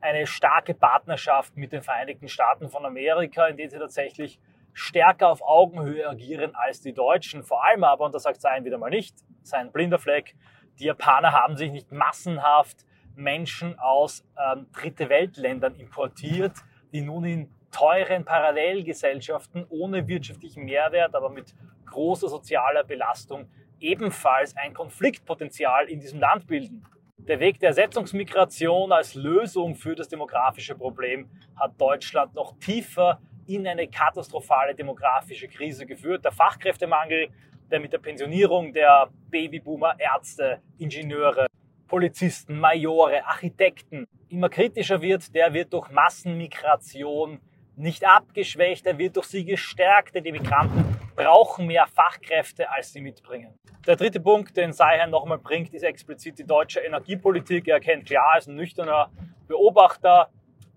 eine 0.00 0.26
starke 0.26 0.74
Partnerschaft 0.74 1.56
mit 1.56 1.72
den 1.72 1.82
Vereinigten 1.82 2.28
Staaten 2.28 2.68
von 2.68 2.84
Amerika, 2.84 3.46
in 3.46 3.56
denen 3.56 3.70
sie 3.70 3.78
tatsächlich 3.78 4.40
stärker 4.72 5.28
auf 5.28 5.42
Augenhöhe 5.42 6.08
agieren 6.08 6.54
als 6.54 6.80
die 6.80 6.92
Deutschen. 6.92 7.42
Vor 7.42 7.64
allem 7.64 7.84
aber, 7.84 8.04
und 8.04 8.14
das 8.14 8.22
sagt 8.22 8.40
Sein 8.40 8.64
wieder 8.64 8.78
mal 8.78 8.90
nicht, 8.90 9.16
sein 9.42 9.72
blinder 9.72 9.98
Fleck, 9.98 10.34
die 10.78 10.84
Japaner 10.84 11.32
haben 11.32 11.56
sich 11.56 11.70
nicht 11.70 11.92
massenhaft 11.92 12.86
Menschen 13.14 13.78
aus 13.78 14.24
ähm, 14.38 14.66
Dritte 14.72 15.08
Weltländern 15.08 15.74
importiert, 15.76 16.54
die 16.92 17.02
nun 17.02 17.24
in 17.24 17.50
teuren 17.70 18.24
Parallelgesellschaften 18.24 19.66
ohne 19.68 20.08
wirtschaftlichen 20.08 20.64
Mehrwert, 20.64 21.14
aber 21.14 21.28
mit 21.28 21.54
großer 21.86 22.28
sozialer 22.28 22.84
Belastung 22.84 23.48
ebenfalls 23.78 24.56
ein 24.56 24.74
Konfliktpotenzial 24.74 25.88
in 25.88 26.00
diesem 26.00 26.20
Land 26.20 26.46
bilden. 26.46 26.84
Der 27.30 27.38
Weg 27.38 27.60
der 27.60 27.68
Ersetzungsmigration 27.68 28.90
als 28.90 29.14
Lösung 29.14 29.76
für 29.76 29.94
das 29.94 30.08
demografische 30.08 30.74
Problem 30.74 31.30
hat 31.54 31.80
Deutschland 31.80 32.34
noch 32.34 32.58
tiefer 32.58 33.20
in 33.46 33.68
eine 33.68 33.86
katastrophale 33.86 34.74
demografische 34.74 35.46
Krise 35.46 35.86
geführt. 35.86 36.24
Der 36.24 36.32
Fachkräftemangel, 36.32 37.28
der 37.70 37.78
mit 37.78 37.92
der 37.92 37.98
Pensionierung 37.98 38.72
der 38.72 39.10
Babyboomer, 39.30 39.94
Ärzte, 40.00 40.60
Ingenieure, 40.78 41.46
Polizisten, 41.86 42.58
Majore, 42.58 43.24
Architekten 43.24 44.08
immer 44.28 44.48
kritischer 44.48 45.00
wird, 45.00 45.32
der 45.32 45.54
wird 45.54 45.72
durch 45.72 45.88
Massenmigration 45.88 47.38
nicht 47.76 48.04
abgeschwächt, 48.04 48.86
er 48.86 48.98
wird 48.98 49.14
durch 49.14 49.26
sie 49.26 49.44
gestärkt, 49.44 50.16
denn 50.16 50.24
die 50.24 50.32
Migranten 50.32 50.99
brauchen 51.24 51.66
mehr 51.66 51.86
Fachkräfte, 51.86 52.70
als 52.70 52.92
sie 52.92 53.00
mitbringen. 53.00 53.58
Der 53.86 53.96
dritte 53.96 54.20
Punkt, 54.20 54.56
den 54.56 54.72
Seihan 54.72 55.10
nochmal 55.10 55.38
bringt, 55.38 55.72
ist 55.74 55.82
explizit 55.82 56.38
die 56.38 56.46
deutsche 56.46 56.80
Energiepolitik. 56.80 57.68
Er 57.68 57.74
erkennt 57.74 58.06
klar 58.06 58.32
als 58.34 58.46
ein 58.46 58.54
nüchterner 58.54 59.10
Beobachter 59.48 60.30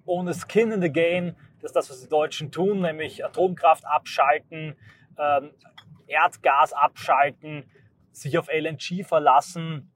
ohne 0.05 0.33
Skin 0.33 0.71
in 0.71 0.81
the 0.81 0.91
Game, 0.91 1.35
dass 1.62 1.71
das, 1.71 1.89
was 1.89 2.01
die 2.01 2.09
Deutschen 2.09 2.51
tun, 2.51 2.81
nämlich 2.81 3.23
Atomkraft 3.23 3.85
abschalten, 3.85 4.75
ähm, 5.17 5.51
Erdgas 6.07 6.73
abschalten, 6.73 7.69
sich 8.12 8.38
auf 8.38 8.47
LNG 8.50 9.03
verlassen, 9.03 9.91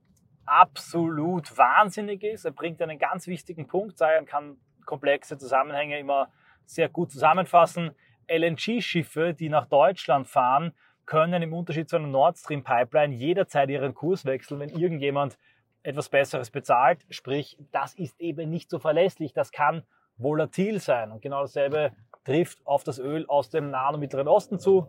absolut 0.46 1.58
wahnsinnig 1.58 2.24
ist. 2.24 2.46
Er 2.46 2.52
bringt 2.52 2.82
einen 2.82 2.98
ganz 2.98 3.28
wichtigen 3.28 3.68
Punkt. 3.68 3.98
Seihan 3.98 4.26
kann 4.26 4.58
komplexe 4.86 5.38
Zusammenhänge 5.38 6.00
immer 6.00 6.30
sehr 6.66 6.90
gut 6.90 7.12
zusammenfassen. 7.12 7.92
LNG-Schiffe, 8.28 9.34
die 9.34 9.50
nach 9.50 9.66
Deutschland 9.66 10.28
fahren, 10.28 10.74
können 11.06 11.42
im 11.42 11.54
Unterschied 11.54 11.90
zu 11.90 11.96
einer 11.96 12.08
Nord 12.08 12.38
Stream 12.38 12.64
Pipeline 12.64 13.16
jederzeit 13.16 13.70
ihren 13.70 13.94
Kurs 13.94 14.26
wechseln, 14.26 14.60
wenn 14.60 14.70
irgendjemand 14.70 15.38
etwas 15.84 16.10
Besseres 16.10 16.52
bezahlt. 16.52 17.06
Sprich, 17.10 17.58
das 17.72 17.94
ist 17.96 18.20
eben 18.20 18.50
nicht 18.50 18.70
so 18.70 18.78
verlässlich. 18.78 19.34
Das 19.34 19.52
kann 19.52 19.84
volatil 20.18 20.80
sein. 20.80 21.12
Und 21.12 21.22
genau 21.22 21.42
dasselbe 21.42 21.94
trifft 22.26 22.66
auf 22.66 22.84
das 22.84 23.00
Öl 23.00 23.26
aus 23.28 23.50
dem 23.50 23.72
Nahen 23.72 23.96
und 23.96 24.02
Mittleren 24.02 24.28
Osten 24.28 24.60
zu. 24.60 24.86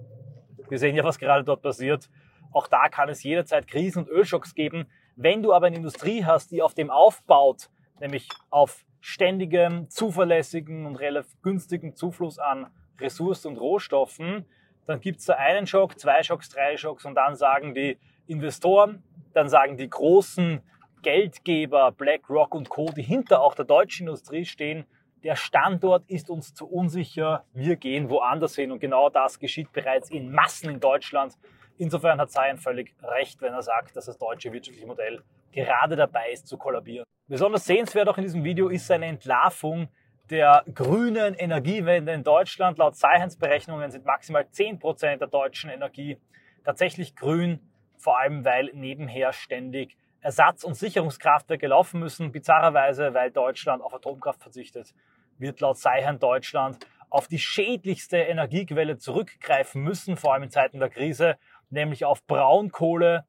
Wir 0.69 0.79
sehen 0.79 0.97
ja, 0.97 1.05
was 1.05 1.19
gerade 1.19 1.45
dort 1.45 1.63
passiert. 1.63 2.11
Auch 2.53 2.67
da 2.67 2.89
kann 2.89 3.09
es 3.09 3.23
jederzeit 3.23 3.69
Krisen 3.69 4.05
und 4.05 4.09
Ölschocks 4.09 4.55
geben. 4.55 4.89
Wenn 5.15 5.43
du 5.43 5.53
aber 5.53 5.67
eine 5.67 5.77
Industrie 5.77 6.25
hast, 6.25 6.51
die 6.51 6.63
auf 6.63 6.75
dem 6.75 6.91
aufbaut, 6.91 7.69
nämlich 8.01 8.29
auf 8.51 8.85
ständigem, 9.01 9.89
zuverlässigen 9.91 10.87
und 10.87 10.97
relativ 10.97 11.41
günstigen 11.43 11.95
Zufluss 11.95 12.39
an 12.39 12.67
Ressourcen 13.01 13.49
und 13.49 13.57
Rohstoffen, 13.59 14.45
dann 14.87 15.01
gibt 15.01 15.21
es 15.21 15.27
da 15.27 15.35
einen 15.35 15.67
Schock, 15.67 15.99
zwei 15.99 16.23
Schocks, 16.23 16.49
drei 16.49 16.77
Schocks 16.77 17.05
und 17.05 17.15
dann 17.15 17.37
sagen 17.37 17.75
die 17.75 17.99
Investoren, 18.27 19.03
dann 19.35 19.49
sagen 19.49 19.77
die 19.77 19.89
großen 19.89 20.63
Geldgeber, 21.03 21.93
BlackRock 21.93 22.55
und 22.55 22.69
Co., 22.69 22.91
die 22.97 23.03
hinter 23.03 23.41
auch 23.43 23.55
der 23.55 23.65
deutschen 23.65 24.07
Industrie 24.07 24.45
stehen, 24.45 24.87
der 25.25 25.37
Standort 25.37 26.05
ist 26.09 26.31
uns 26.31 26.55
zu 26.55 26.67
unsicher, 26.67 27.45
wir 27.53 27.77
gehen 27.77 28.09
woanders 28.09 28.55
hin. 28.55 28.71
Und 28.71 28.81
genau 28.81 29.11
das 29.11 29.39
geschieht 29.39 29.73
bereits 29.73 30.11
in 30.11 30.31
Massen 30.31 30.71
in 30.71 30.81
Deutschland. 30.81 31.35
Insofern 31.77 32.21
hat 32.21 32.31
Sayan 32.31 32.59
völlig 32.59 32.95
recht, 33.03 33.41
wenn 33.43 33.53
er 33.53 33.63
sagt, 33.63 33.97
dass 33.97 34.07
das 34.07 34.19
deutsche 34.19 34.53
wirtschaftliche 34.53 34.87
Modell 34.87 35.23
gerade 35.53 35.97
dabei 35.97 36.31
ist 36.33 36.47
zu 36.47 36.57
kollabieren. 36.57 37.05
Besonders 37.27 37.65
sehenswert 37.65 38.09
auch 38.09 38.17
in 38.17 38.25
diesem 38.25 38.45
Video 38.45 38.69
ist 38.69 38.87
seine 38.87 39.07
Entlarvung 39.07 39.89
der 40.31 40.65
grünen 40.75 41.35
Energiewende 41.35 42.13
in 42.13 42.23
Deutschland. 42.23 42.79
Laut 42.79 42.97
Science 42.97 43.37
Berechnungen 43.37 43.91
sind 43.91 44.05
maximal 44.05 44.43
10% 44.43 45.17
der 45.17 45.29
deutschen 45.29 45.71
Energie 45.71 46.19
tatsächlich 46.65 47.17
grün, 47.17 47.61
vor 47.97 48.19
allem 48.19 48.45
weil 48.45 48.71
nebenher 48.75 49.33
ständig 49.33 49.97
Ersatz- 50.21 50.65
und 50.65 50.75
Sicherungskraftwerke 50.75 51.67
laufen 51.67 52.01
müssen. 52.01 52.33
Bizarrerweise, 52.33 53.15
weil 53.15 53.31
Deutschland 53.31 53.83
auf 53.83 53.95
Atomkraft 53.95 54.43
verzichtet, 54.43 54.95
wird 55.39 55.61
laut 55.61 55.79
Seihan 55.79 56.19
Deutschland 56.19 56.79
auf 57.11 57.29
die 57.29 57.39
schädlichste 57.39 58.19
Energiequelle 58.19 58.99
zurückgreifen 58.99 59.83
müssen, 59.83 60.17
vor 60.17 60.35
allem 60.35 60.43
in 60.45 60.51
Zeiten 60.51 60.79
der 60.79 60.91
Krise, 60.91 61.39
nämlich 61.71 62.05
auf 62.05 62.27
Braunkohle. 62.27 63.25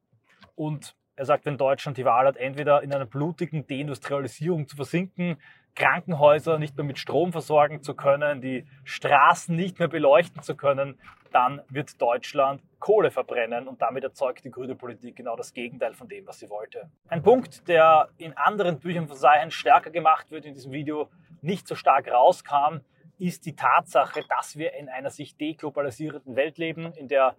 Und 0.54 0.94
er 1.16 1.24
sagt, 1.24 1.46
wenn 1.46 1.56
Deutschland 1.56 1.96
die 1.96 2.04
Wahl 2.04 2.26
hat, 2.26 2.36
entweder 2.36 2.82
in 2.82 2.92
einer 2.92 3.06
blutigen 3.06 3.66
Deindustrialisierung 3.66 4.68
zu 4.68 4.76
versinken, 4.76 5.38
Krankenhäuser 5.74 6.58
nicht 6.58 6.76
mehr 6.76 6.84
mit 6.84 6.98
Strom 6.98 7.32
versorgen 7.32 7.82
zu 7.82 7.94
können, 7.94 8.40
die 8.40 8.66
Straßen 8.84 9.54
nicht 9.54 9.78
mehr 9.78 9.88
beleuchten 9.88 10.42
zu 10.42 10.56
können, 10.56 10.98
dann 11.32 11.62
wird 11.68 12.00
Deutschland 12.00 12.62
Kohle 12.80 13.10
verbrennen 13.10 13.68
und 13.68 13.80
damit 13.80 14.04
erzeugt 14.04 14.44
die 14.44 14.50
grüne 14.50 14.74
Politik 14.74 15.16
genau 15.16 15.36
das 15.36 15.52
Gegenteil 15.52 15.94
von 15.94 16.08
dem, 16.08 16.26
was 16.26 16.38
sie 16.38 16.50
wollte. 16.50 16.90
Ein 17.08 17.22
Punkt, 17.22 17.68
der 17.68 18.08
in 18.18 18.36
anderen 18.36 18.80
Büchern 18.80 19.06
von 19.06 19.16
Seihen 19.16 19.50
stärker 19.50 19.90
gemacht 19.90 20.30
wird, 20.30 20.44
in 20.44 20.54
diesem 20.54 20.72
Video 20.72 21.08
nicht 21.40 21.68
so 21.68 21.74
stark 21.74 22.10
rauskam, 22.10 22.80
ist 23.18 23.44
die 23.44 23.54
Tatsache, 23.54 24.22
dass 24.28 24.56
wir 24.56 24.74
in 24.74 24.88
einer 24.88 25.10
sich 25.10 25.36
deglobalisierenden 25.36 26.36
Welt 26.36 26.58
leben, 26.58 26.92
in 26.94 27.08
der 27.08 27.36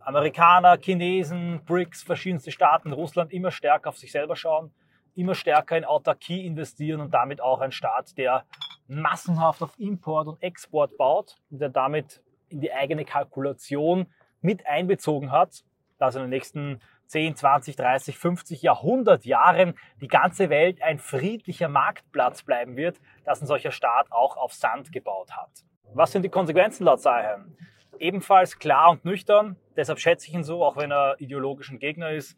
Amerikaner, 0.00 0.78
Chinesen, 0.78 1.62
BRICS, 1.66 2.02
verschiedenste 2.02 2.50
Staaten, 2.50 2.92
Russland 2.92 3.32
immer 3.32 3.50
stärker 3.50 3.90
auf 3.90 3.98
sich 3.98 4.12
selber 4.12 4.34
schauen 4.34 4.72
immer 5.20 5.34
stärker 5.34 5.76
in 5.76 5.84
Autarkie 5.84 6.46
investieren 6.46 7.00
und 7.00 7.12
damit 7.12 7.40
auch 7.40 7.60
ein 7.60 7.72
Staat, 7.72 8.16
der 8.16 8.44
massenhaft 8.88 9.62
auf 9.62 9.78
Import 9.78 10.26
und 10.26 10.42
Export 10.42 10.96
baut 10.96 11.36
und 11.50 11.60
der 11.60 11.68
damit 11.68 12.22
in 12.48 12.60
die 12.60 12.72
eigene 12.72 13.04
Kalkulation 13.04 14.06
mit 14.40 14.66
einbezogen 14.66 15.30
hat, 15.30 15.64
dass 15.98 16.16
in 16.16 16.22
den 16.22 16.30
nächsten 16.30 16.80
10, 17.06 17.36
20, 17.36 17.76
30, 17.76 18.18
50, 18.18 18.62
Jahrhundert 18.62 19.24
Jahren 19.24 19.74
die 20.00 20.08
ganze 20.08 20.48
Welt 20.48 20.80
ein 20.82 20.98
friedlicher 20.98 21.68
Marktplatz 21.68 22.42
bleiben 22.42 22.76
wird, 22.76 23.00
dass 23.24 23.40
ein 23.40 23.46
solcher 23.46 23.72
Staat 23.72 24.10
auch 24.10 24.36
auf 24.36 24.54
Sand 24.54 24.92
gebaut 24.92 25.32
hat. 25.32 25.50
Was 25.92 26.12
sind 26.12 26.22
die 26.22 26.28
Konsequenzen 26.28 26.84
laut 26.84 27.00
Seihem? 27.00 27.56
Ebenfalls 27.98 28.58
klar 28.58 28.90
und 28.90 29.04
nüchtern, 29.04 29.56
deshalb 29.76 29.98
schätze 29.98 30.28
ich 30.28 30.34
ihn 30.34 30.44
so, 30.44 30.64
auch 30.64 30.76
wenn 30.76 30.92
er 30.92 31.16
ideologischen 31.20 31.78
Gegner 31.80 32.10
ist, 32.10 32.36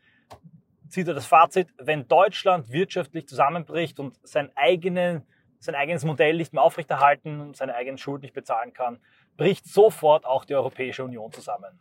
zieht 0.92 1.08
er 1.08 1.14
das 1.14 1.26
Fazit, 1.26 1.68
wenn 1.78 2.06
Deutschland 2.06 2.70
wirtschaftlich 2.70 3.26
zusammenbricht 3.26 3.98
und 3.98 4.14
sein, 4.22 4.50
eigenen, 4.54 5.22
sein 5.58 5.74
eigenes 5.74 6.04
Modell 6.04 6.36
nicht 6.36 6.52
mehr 6.52 6.62
aufrechterhalten 6.62 7.40
und 7.40 7.56
seine 7.56 7.74
eigenen 7.74 7.96
Schulden 7.96 8.22
nicht 8.22 8.34
bezahlen 8.34 8.74
kann, 8.74 8.98
bricht 9.38 9.66
sofort 9.66 10.26
auch 10.26 10.44
die 10.44 10.54
Europäische 10.54 11.02
Union 11.02 11.32
zusammen. 11.32 11.80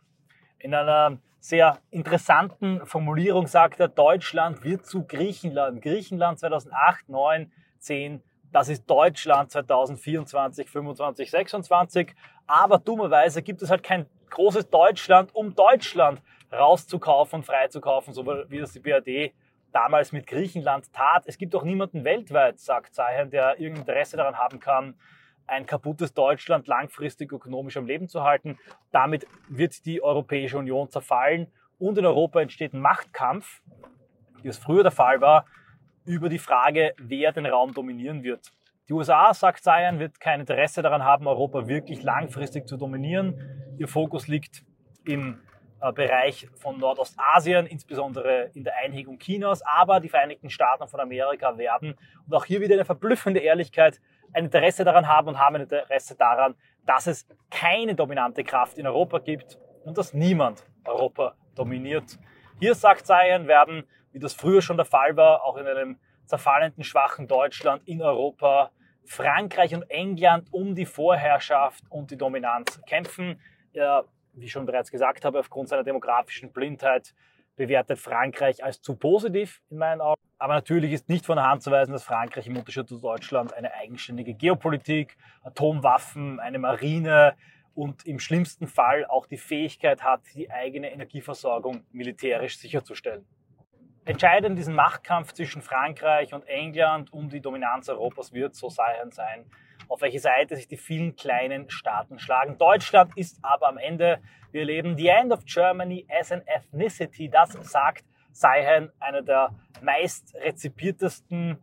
In 0.58 0.74
einer 0.74 1.18
sehr 1.40 1.78
interessanten 1.90 2.86
Formulierung 2.86 3.46
sagt 3.46 3.80
er, 3.80 3.88
Deutschland 3.88 4.64
wird 4.64 4.86
zu 4.86 5.04
Griechenland. 5.04 5.82
Griechenland 5.82 6.38
2008, 6.38 7.08
9, 7.08 7.52
10, 7.80 8.22
das 8.50 8.68
ist 8.68 8.88
Deutschland 8.88 9.50
2024, 9.50 10.70
25, 10.70 11.30
26. 11.30 12.14
Aber 12.46 12.78
dummerweise 12.78 13.42
gibt 13.42 13.60
es 13.60 13.70
halt 13.70 13.82
kein 13.82 14.06
großes 14.30 14.70
Deutschland, 14.70 15.34
um 15.34 15.54
Deutschland 15.54 16.22
rauszukaufen 16.52 17.40
und 17.40 17.44
freizukaufen, 17.44 18.12
so 18.12 18.26
wie 18.26 18.58
das 18.58 18.72
die 18.72 18.80
BRD 18.80 19.32
damals 19.72 20.12
mit 20.12 20.26
Griechenland 20.26 20.92
tat. 20.92 21.24
Es 21.26 21.38
gibt 21.38 21.54
auch 21.54 21.64
niemanden 21.64 22.04
weltweit, 22.04 22.60
sagt 22.60 22.94
Zeichen, 22.94 23.30
der 23.30 23.58
irgendein 23.58 23.82
Interesse 23.82 24.16
daran 24.16 24.36
haben 24.36 24.60
kann, 24.60 24.94
ein 25.46 25.66
kaputtes 25.66 26.14
Deutschland 26.14 26.66
langfristig 26.66 27.32
ökonomisch 27.32 27.76
am 27.76 27.86
Leben 27.86 28.08
zu 28.08 28.22
halten. 28.22 28.58
Damit 28.90 29.26
wird 29.48 29.84
die 29.86 30.02
Europäische 30.02 30.58
Union 30.58 30.90
zerfallen 30.90 31.48
und 31.78 31.98
in 31.98 32.06
Europa 32.06 32.40
entsteht 32.40 32.74
ein 32.74 32.80
Machtkampf, 32.80 33.62
wie 34.42 34.48
es 34.48 34.58
früher 34.58 34.82
der 34.82 34.92
Fall 34.92 35.20
war, 35.20 35.46
über 36.04 36.28
die 36.28 36.38
Frage, 36.38 36.94
wer 36.98 37.32
den 37.32 37.46
Raum 37.46 37.74
dominieren 37.74 38.22
wird. 38.22 38.52
Die 38.88 38.92
USA, 38.92 39.32
sagt 39.32 39.62
Zion, 39.62 39.98
wird 40.00 40.20
kein 40.20 40.40
Interesse 40.40 40.82
daran 40.82 41.04
haben, 41.04 41.26
Europa 41.26 41.68
wirklich 41.68 42.02
langfristig 42.02 42.66
zu 42.66 42.76
dominieren. 42.76 43.76
Ihr 43.78 43.88
Fokus 43.88 44.26
liegt 44.26 44.64
im 45.04 45.40
Bereich 45.90 46.48
von 46.54 46.78
Nordostasien, 46.78 47.66
insbesondere 47.66 48.50
in 48.54 48.62
der 48.62 48.76
Einhegung 48.76 49.18
Chinas, 49.18 49.62
aber 49.62 49.98
die 49.98 50.08
Vereinigten 50.08 50.48
Staaten 50.48 50.86
von 50.86 51.00
Amerika 51.00 51.58
werden, 51.58 51.98
und 52.24 52.34
auch 52.34 52.44
hier 52.44 52.60
wieder 52.60 52.74
eine 52.74 52.84
verblüffende 52.84 53.40
Ehrlichkeit, 53.40 54.00
ein 54.32 54.44
Interesse 54.44 54.84
daran 54.84 55.08
haben 55.08 55.28
und 55.28 55.38
haben 55.40 55.56
ein 55.56 55.62
Interesse 55.62 56.14
daran, 56.14 56.54
dass 56.86 57.08
es 57.08 57.26
keine 57.50 57.96
dominante 57.96 58.44
Kraft 58.44 58.78
in 58.78 58.86
Europa 58.86 59.18
gibt 59.18 59.58
und 59.84 59.98
dass 59.98 60.14
niemand 60.14 60.64
Europa 60.84 61.34
dominiert. 61.56 62.18
Hier, 62.60 62.74
sagt 62.74 63.06
Zion, 63.06 63.48
werden, 63.48 63.84
wie 64.12 64.20
das 64.20 64.34
früher 64.34 64.62
schon 64.62 64.76
der 64.76 64.86
Fall 64.86 65.16
war, 65.16 65.42
auch 65.44 65.56
in 65.56 65.66
einem 65.66 65.98
zerfallenden, 66.26 66.84
schwachen 66.84 67.26
Deutschland 67.26 67.82
in 67.86 68.00
Europa, 68.00 68.70
Frankreich 69.04 69.74
und 69.74 69.82
England 69.90 70.48
um 70.52 70.74
die 70.74 70.86
Vorherrschaft 70.86 71.82
und 71.90 72.10
die 72.12 72.16
Dominanz 72.16 72.80
kämpfen. 72.86 73.40
Ja, 73.72 74.04
wie 74.32 74.46
ich 74.46 74.52
schon 74.52 74.66
bereits 74.66 74.90
gesagt 74.90 75.24
habe, 75.24 75.40
aufgrund 75.40 75.68
seiner 75.68 75.84
demografischen 75.84 76.52
Blindheit 76.52 77.14
bewertet 77.56 77.98
Frankreich 77.98 78.64
als 78.64 78.80
zu 78.80 78.96
positiv 78.96 79.60
in 79.70 79.78
meinen 79.78 80.00
Augen. 80.00 80.20
Aber 80.38 80.54
natürlich 80.54 80.92
ist 80.92 81.08
nicht 81.08 81.26
von 81.26 81.36
der 81.36 81.46
Hand 81.46 81.62
zu 81.62 81.70
weisen, 81.70 81.92
dass 81.92 82.02
Frankreich 82.02 82.46
im 82.46 82.56
Unterschied 82.56 82.88
zu 82.88 82.98
Deutschland 82.98 83.52
eine 83.52 83.72
eigenständige 83.74 84.34
Geopolitik, 84.34 85.16
Atomwaffen, 85.42 86.40
eine 86.40 86.58
Marine 86.58 87.36
und 87.74 88.06
im 88.06 88.18
schlimmsten 88.18 88.66
Fall 88.66 89.04
auch 89.06 89.26
die 89.26 89.36
Fähigkeit 89.36 90.02
hat, 90.02 90.22
die 90.34 90.50
eigene 90.50 90.90
Energieversorgung 90.90 91.84
militärisch 91.92 92.58
sicherzustellen. 92.58 93.24
Entscheidend 94.04 94.50
in 94.50 94.56
diesem 94.56 94.74
Machtkampf 94.74 95.32
zwischen 95.32 95.62
Frankreich 95.62 96.34
und 96.34 96.44
England 96.48 97.12
um 97.12 97.28
die 97.28 97.40
Dominanz 97.40 97.88
Europas 97.88 98.32
wird, 98.32 98.54
so 98.56 98.68
sei 98.68 99.00
sein, 99.10 99.44
auf 99.92 100.00
welche 100.00 100.20
Seite 100.20 100.56
sich 100.56 100.66
die 100.66 100.78
vielen 100.78 101.16
kleinen 101.16 101.68
Staaten 101.68 102.18
schlagen. 102.18 102.56
Deutschland 102.56 103.14
ist 103.14 103.38
aber 103.42 103.68
am 103.68 103.76
Ende, 103.76 104.20
wir 104.50 104.62
erleben 104.62 104.96
the 104.96 105.08
end 105.08 105.32
of 105.32 105.44
Germany 105.44 106.06
as 106.08 106.32
an 106.32 106.42
ethnicity. 106.46 107.28
Das 107.28 107.52
sagt 107.60 108.04
Seihen, 108.32 108.90
einer 109.00 109.20
der 109.20 109.54
meist 109.82 110.34
rezipiertesten, 110.34 111.58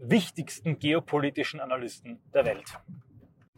wichtigsten 0.00 0.80
geopolitischen 0.80 1.60
Analysten 1.60 2.20
der 2.34 2.46
Welt. 2.46 2.80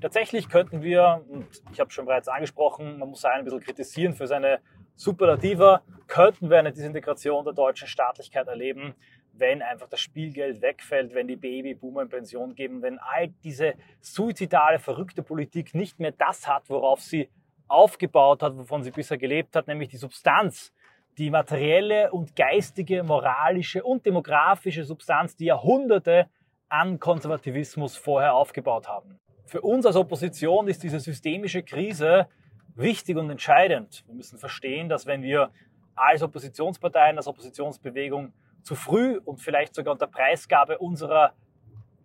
Tatsächlich 0.02 0.50
könnten 0.50 0.82
wir, 0.82 1.24
und 1.26 1.48
ich 1.72 1.80
habe 1.80 1.90
schon 1.90 2.04
bereits 2.04 2.28
angesprochen, 2.28 2.98
man 2.98 3.08
muss 3.08 3.22
Seihen 3.22 3.38
ein 3.38 3.44
bisschen 3.44 3.60
kritisieren 3.60 4.12
für 4.12 4.26
seine 4.26 4.60
Superlativer, 4.96 5.82
könnten 6.08 6.50
wir 6.50 6.58
eine 6.58 6.72
Disintegration 6.72 7.42
der 7.42 7.54
deutschen 7.54 7.88
Staatlichkeit 7.88 8.48
erleben, 8.48 8.94
wenn 9.36 9.62
einfach 9.62 9.88
das 9.88 10.00
Spielgeld 10.00 10.62
wegfällt, 10.62 11.14
wenn 11.14 11.26
die 11.26 11.36
Babyboomer 11.36 12.02
in 12.02 12.08
Pension 12.08 12.54
geben, 12.54 12.82
wenn 12.82 12.98
all 12.98 13.28
diese 13.42 13.74
suizidale, 14.00 14.78
verrückte 14.78 15.22
Politik 15.22 15.74
nicht 15.74 15.98
mehr 15.98 16.12
das 16.12 16.46
hat, 16.46 16.68
worauf 16.70 17.00
sie 17.00 17.28
aufgebaut 17.66 18.42
hat, 18.42 18.56
wovon 18.56 18.82
sie 18.82 18.90
bisher 18.90 19.18
gelebt 19.18 19.56
hat, 19.56 19.66
nämlich 19.66 19.88
die 19.88 19.96
Substanz, 19.96 20.72
die 21.18 21.30
materielle 21.30 22.12
und 22.12 22.36
geistige, 22.36 23.02
moralische 23.02 23.82
und 23.82 24.04
demografische 24.04 24.84
Substanz, 24.84 25.36
die 25.36 25.46
Jahrhunderte 25.46 26.28
an 26.68 26.98
Konservativismus 26.98 27.96
vorher 27.96 28.34
aufgebaut 28.34 28.88
haben. 28.88 29.18
Für 29.46 29.60
uns 29.60 29.86
als 29.86 29.96
Opposition 29.96 30.68
ist 30.68 30.82
diese 30.82 31.00
systemische 31.00 31.62
Krise 31.62 32.28
wichtig 32.74 33.16
und 33.16 33.30
entscheidend. 33.30 34.04
Wir 34.06 34.14
müssen 34.14 34.38
verstehen, 34.38 34.88
dass 34.88 35.06
wenn 35.06 35.22
wir 35.22 35.50
als 35.94 36.22
Oppositionsparteien, 36.22 37.16
als 37.16 37.28
Oppositionsbewegung 37.28 38.32
zu 38.64 38.74
früh 38.74 39.20
und 39.24 39.40
vielleicht 39.40 39.74
sogar 39.74 39.92
unter 39.92 40.06
Preisgabe 40.06 40.78
unserer 40.78 41.34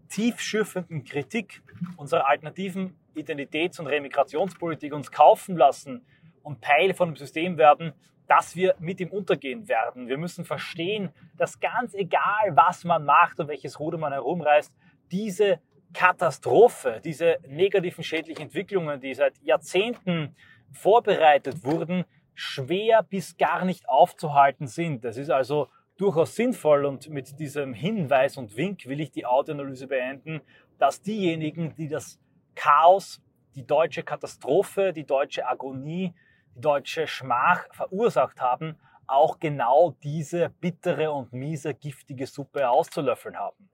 tiefschürfenden 0.10 1.04
Kritik, 1.04 1.62
unserer 1.98 2.28
alternativen 2.28 2.96
Identitäts- 3.16 3.80
und 3.80 3.88
Remigrationspolitik 3.88 4.94
uns 4.94 5.12
kaufen 5.12 5.58
lassen 5.58 6.06
und 6.44 6.62
Teil 6.62 6.94
von 6.94 7.10
einem 7.10 7.18
System 7.18 7.58
werden, 7.58 7.94
dass 8.28 8.56
wir 8.56 8.76
mit 8.80 9.00
ihm 9.00 9.10
untergehen 9.10 9.68
werden. 9.68 10.08
Wir 10.08 10.18
müssen 10.18 10.46
verstehen, 10.46 11.10
dass 11.38 11.60
ganz 11.60 11.94
egal, 11.96 12.52
was 12.52 12.84
man 12.84 13.04
macht 13.04 13.40
und 13.40 13.48
welches 13.48 13.80
Ruder 13.80 13.98
man 13.98 14.14
herumreißt, 14.14 14.72
diese 15.12 15.60
Katastrophe, 15.94 17.02
diese 17.04 17.38
negativen 17.48 18.04
schädlichen 18.04 18.44
Entwicklungen, 18.44 19.02
die 19.02 19.14
seit 19.16 19.38
Jahrzehnten 19.42 20.36
vorbereitet 20.72 21.64
wurden, 21.64 22.06
schwer 22.36 23.02
bis 23.02 23.38
gar 23.38 23.66
nicht 23.66 23.90
aufzuhalten 23.90 24.68
sind. 24.68 25.04
Das 25.04 25.18
ist 25.18 25.32
also 25.32 25.68
durchaus 26.00 26.36
sinnvoll 26.36 26.86
und 26.86 27.10
mit 27.10 27.40
diesem 27.40 27.74
Hinweis 27.74 28.38
und 28.38 28.56
Wink 28.56 28.86
will 28.88 29.02
ich 29.02 29.12
die 29.12 29.26
Audioanalyse 29.26 29.88
beenden, 29.88 30.42
dass 30.78 31.02
diejenigen, 31.02 31.76
die 31.76 31.90
das 31.90 32.20
Chaos, 32.56 33.22
die 33.56 33.68
deutsche 33.68 34.04
Katastrophe, 34.04 34.94
die 34.94 35.06
deutsche 35.06 35.46
Agonie, 35.46 36.14
die 36.56 36.62
deutsche 36.62 37.06
Schmach 37.06 37.66
verursacht 37.74 38.40
haben, 38.40 38.78
auch 39.08 39.40
genau 39.40 39.96
diese 40.04 40.50
bittere 40.62 41.12
und 41.12 41.34
miese, 41.34 41.74
giftige 41.74 42.28
Suppe 42.28 42.70
auszulöffeln 42.70 43.38
haben. 43.38 43.70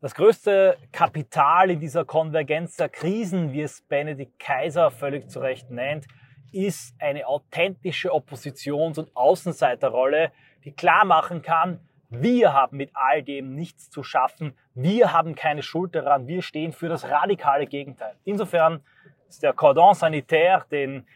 Das 0.00 0.14
größte 0.14 0.76
Kapital 0.92 1.70
in 1.70 1.80
dieser 1.80 2.04
Konvergenz 2.04 2.76
der 2.76 2.88
Krisen, 2.90 3.52
wie 3.52 3.62
es 3.62 3.82
Benedikt 3.82 4.38
Kaiser 4.38 4.90
völlig 4.90 5.30
zu 5.30 5.40
Recht 5.40 5.70
nennt, 5.70 6.06
ist 6.52 6.94
eine 7.00 7.26
authentische 7.26 8.10
Oppositions- 8.12 8.98
und 8.98 9.14
Außenseiterrolle, 9.16 10.32
die 10.64 10.72
klar 10.72 11.04
machen 11.04 11.42
kann, 11.42 11.80
wir 12.08 12.52
haben 12.52 12.76
mit 12.76 12.90
all 12.94 13.22
dem 13.22 13.54
nichts 13.54 13.88
zu 13.88 14.02
schaffen, 14.02 14.56
wir 14.74 15.12
haben 15.12 15.34
keine 15.34 15.62
Schuld 15.62 15.94
daran, 15.94 16.26
wir 16.26 16.42
stehen 16.42 16.72
für 16.72 16.88
das 16.88 17.08
radikale 17.08 17.66
Gegenteil. 17.66 18.16
Insofern 18.24 18.82
ist 19.28 19.42
der 19.42 19.52
Cordon 19.52 19.94
sanitaire, 19.94 20.66
den 20.70 21.06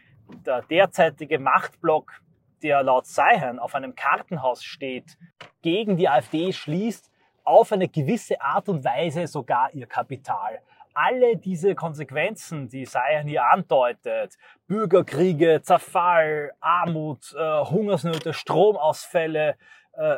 der 0.45 0.61
derzeitige 0.61 1.37
Machtblock, 1.37 2.13
der 2.63 2.81
laut 2.81 3.05
Seihan 3.05 3.59
auf 3.59 3.75
einem 3.75 3.95
Kartenhaus 3.95 4.63
steht, 4.63 5.17
gegen 5.61 5.97
die 5.97 6.07
AfD 6.07 6.51
schließt, 6.53 7.11
auf 7.43 7.71
eine 7.71 7.87
gewisse 7.87 8.41
Art 8.41 8.69
und 8.69 8.83
Weise 8.83 9.27
sogar 9.27 9.73
ihr 9.73 9.85
Kapital 9.85 10.61
alle 10.95 11.37
diese 11.37 11.75
Konsequenzen, 11.75 12.69
die 12.69 12.85
Seihan 12.85 13.27
hier 13.27 13.45
andeutet, 13.45 14.35
Bürgerkriege, 14.67 15.61
Zerfall, 15.61 16.53
Armut, 16.59 17.35
äh, 17.37 17.65
Hungersnöte, 17.65 18.33
Stromausfälle, 18.33 19.57
äh, 19.93 20.17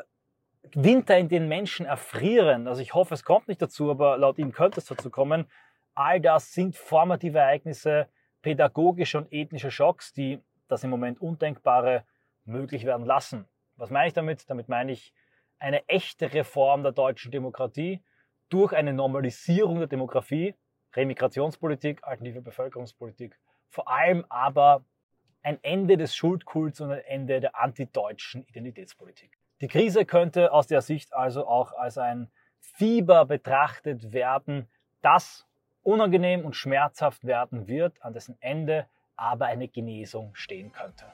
Winter, 0.73 1.17
in 1.17 1.29
denen 1.29 1.47
Menschen 1.47 1.85
erfrieren, 1.85 2.67
also 2.67 2.81
ich 2.81 2.93
hoffe, 2.93 3.13
es 3.13 3.23
kommt 3.23 3.47
nicht 3.47 3.61
dazu, 3.61 3.89
aber 3.89 4.17
laut 4.17 4.37
ihm 4.37 4.51
könnte 4.51 4.79
es 4.79 4.85
dazu 4.85 5.09
kommen, 5.09 5.49
all 5.95 6.21
das 6.21 6.53
sind 6.53 6.75
formative 6.75 7.39
Ereignisse, 7.39 8.07
pädagogische 8.41 9.17
und 9.17 9.31
ethnische 9.31 9.71
Schocks, 9.71 10.13
die 10.13 10.39
das 10.67 10.83
im 10.83 10.89
Moment 10.89 11.21
Undenkbare 11.21 12.03
möglich 12.45 12.85
werden 12.85 13.05
lassen. 13.05 13.47
Was 13.77 13.89
meine 13.89 14.07
ich 14.07 14.13
damit? 14.13 14.49
Damit 14.49 14.69
meine 14.69 14.91
ich 14.91 15.13
eine 15.59 15.87
echte 15.87 16.33
Reform 16.33 16.83
der 16.83 16.91
deutschen 16.91 17.31
Demokratie 17.31 18.01
durch 18.49 18.73
eine 18.73 18.93
Normalisierung 18.93 19.79
der 19.79 19.87
Demografie 19.87 20.55
Remigrationspolitik, 20.95 22.03
alternative 22.03 22.41
Bevölkerungspolitik, 22.41 23.37
vor 23.69 23.87
allem 23.87 24.25
aber 24.29 24.83
ein 25.43 25.59
Ende 25.63 25.97
des 25.97 26.15
Schuldkults 26.15 26.81
und 26.81 26.91
ein 26.91 27.03
Ende 27.05 27.39
der 27.39 27.59
antideutschen 27.59 28.43
Identitätspolitik. 28.43 29.37
Die 29.61 29.67
Krise 29.67 30.05
könnte 30.05 30.51
aus 30.51 30.67
der 30.67 30.81
Sicht 30.81 31.13
also 31.13 31.47
auch 31.47 31.73
als 31.73 31.97
ein 31.97 32.29
Fieber 32.59 33.25
betrachtet 33.25 34.11
werden, 34.11 34.67
das 35.01 35.47
unangenehm 35.83 36.43
und 36.45 36.55
schmerzhaft 36.55 37.25
werden 37.25 37.67
wird, 37.67 38.01
an 38.03 38.13
dessen 38.13 38.37
Ende 38.41 38.87
aber 39.15 39.45
eine 39.45 39.67
Genesung 39.67 40.35
stehen 40.35 40.71
könnte. 40.71 41.05